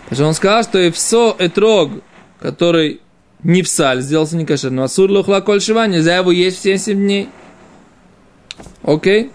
Потому 0.02 0.16
что 0.16 0.26
он 0.26 0.34
сказал, 0.34 0.62
что 0.64 0.78
и 0.80 0.90
все 0.90 1.36
этрог, 1.38 1.92
который 2.40 3.00
не 3.44 3.62
псаль, 3.62 4.00
сделался 4.00 4.36
не 4.36 4.44
кошерным. 4.44 4.84
Асур 4.84 5.08
лохла 5.12 5.40
коль 5.40 5.60
шива, 5.60 5.86
нельзя 5.86 6.16
его 6.16 6.32
есть 6.32 6.58
все 6.58 6.76
семь 6.76 6.98
дней. 6.98 7.28
Окей? 8.82 9.30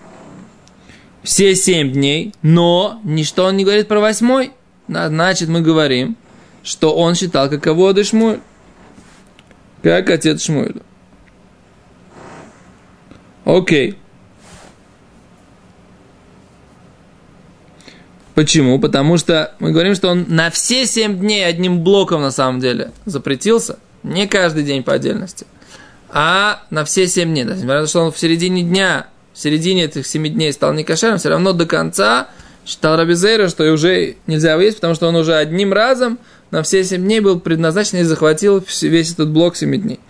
Все 1.22 1.56
семь 1.56 1.94
дней, 1.94 2.34
но 2.42 3.00
ничто 3.06 3.46
он 3.46 3.56
не 3.56 3.64
говорит 3.64 3.88
про 3.88 4.02
восьмой. 4.02 4.52
Значит, 4.90 5.48
мы 5.48 5.62
говорим, 5.62 6.18
что 6.64 6.94
он 6.94 7.16
считал, 7.16 7.50
как 7.50 7.66
Авода 7.66 8.04
Шмуэль. 8.04 8.42
Как 9.82 10.10
отец 10.10 10.44
Шмуэля. 10.44 10.82
Окей. 13.46 13.98
Почему? 18.44 18.78
Потому 18.78 19.18
что 19.18 19.54
мы 19.60 19.72
говорим, 19.72 19.96
что 19.96 20.10
он 20.10 20.26
на 20.28 20.50
все 20.50 20.86
семь 20.86 21.18
дней 21.18 21.46
одним 21.46 21.82
блоком 21.82 22.22
на 22.22 22.30
самом 22.30 22.60
деле 22.60 22.92
запретился. 23.06 23.80
Не 24.04 24.28
каждый 24.28 24.64
день 24.64 24.84
по 24.84 24.92
отдельности. 24.92 25.46
А 26.10 26.64
на 26.70 26.84
все 26.84 27.08
семь 27.08 27.30
дней. 27.30 27.46
Несмотря 27.46 27.76
на 27.76 27.82
то, 27.84 27.88
что 27.88 28.02
он 28.02 28.12
в 28.12 28.20
середине 28.20 28.62
дня, 28.64 29.08
в 29.32 29.40
середине 29.40 29.86
этих 29.86 30.06
семи 30.06 30.30
дней 30.30 30.52
стал 30.52 30.74
некошерным, 30.74 31.20
все 31.20 31.30
равно 31.30 31.54
до 31.54 31.66
конца 31.66 32.28
считал 32.66 32.98
Рабизейра, 32.98 33.48
что 33.48 33.64
уже 33.72 34.18
нельзя 34.28 34.56
есть, 34.56 34.76
потому 34.76 34.94
что 34.94 35.08
он 35.08 35.16
уже 35.16 35.36
одним 35.36 35.72
разом 35.72 36.20
на 36.52 36.64
все 36.64 36.84
семь 36.84 37.04
дней 37.04 37.22
был 37.22 37.40
предназначен 37.40 38.00
и 38.00 38.04
захватил 38.04 38.62
весь 38.82 39.14
этот 39.14 39.30
блок 39.30 39.56
семи 39.56 39.78
дней. 39.78 40.02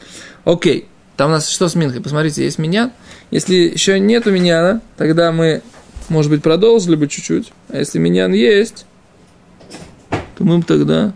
Окей. 0.44 0.88
Там 1.18 1.30
у 1.30 1.34
нас 1.34 1.48
что 1.48 1.70
с 1.70 1.76
Минхой? 1.76 2.02
Посмотрите, 2.02 2.44
есть 2.44 2.58
меня. 2.58 2.92
Если 3.30 3.54
еще 3.54 4.00
нету 4.00 4.32
меня, 4.32 4.82
тогда 4.98 5.32
мы 5.32 5.62
может 6.10 6.32
быть, 6.32 6.44
продолжили 6.44 6.96
бы 6.96 7.08
чуть-чуть. 7.08 7.52
А 7.70 7.78
если 7.78 8.00
миньян 8.00 8.34
есть, 8.34 8.86
то 10.36 10.44
мы 10.44 10.62
тогда... 10.64 11.14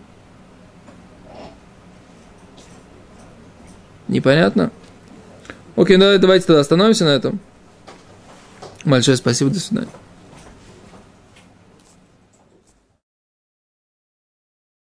Непонятно? 4.08 4.70
Окей, 5.76 5.96
ну 5.96 6.18
давайте 6.18 6.46
тогда 6.46 6.60
остановимся 6.60 7.04
на 7.04 7.10
этом. 7.10 7.40
Большое 8.84 9.16
спасибо, 9.16 9.50
до 9.50 9.60
свидания. 9.60 9.88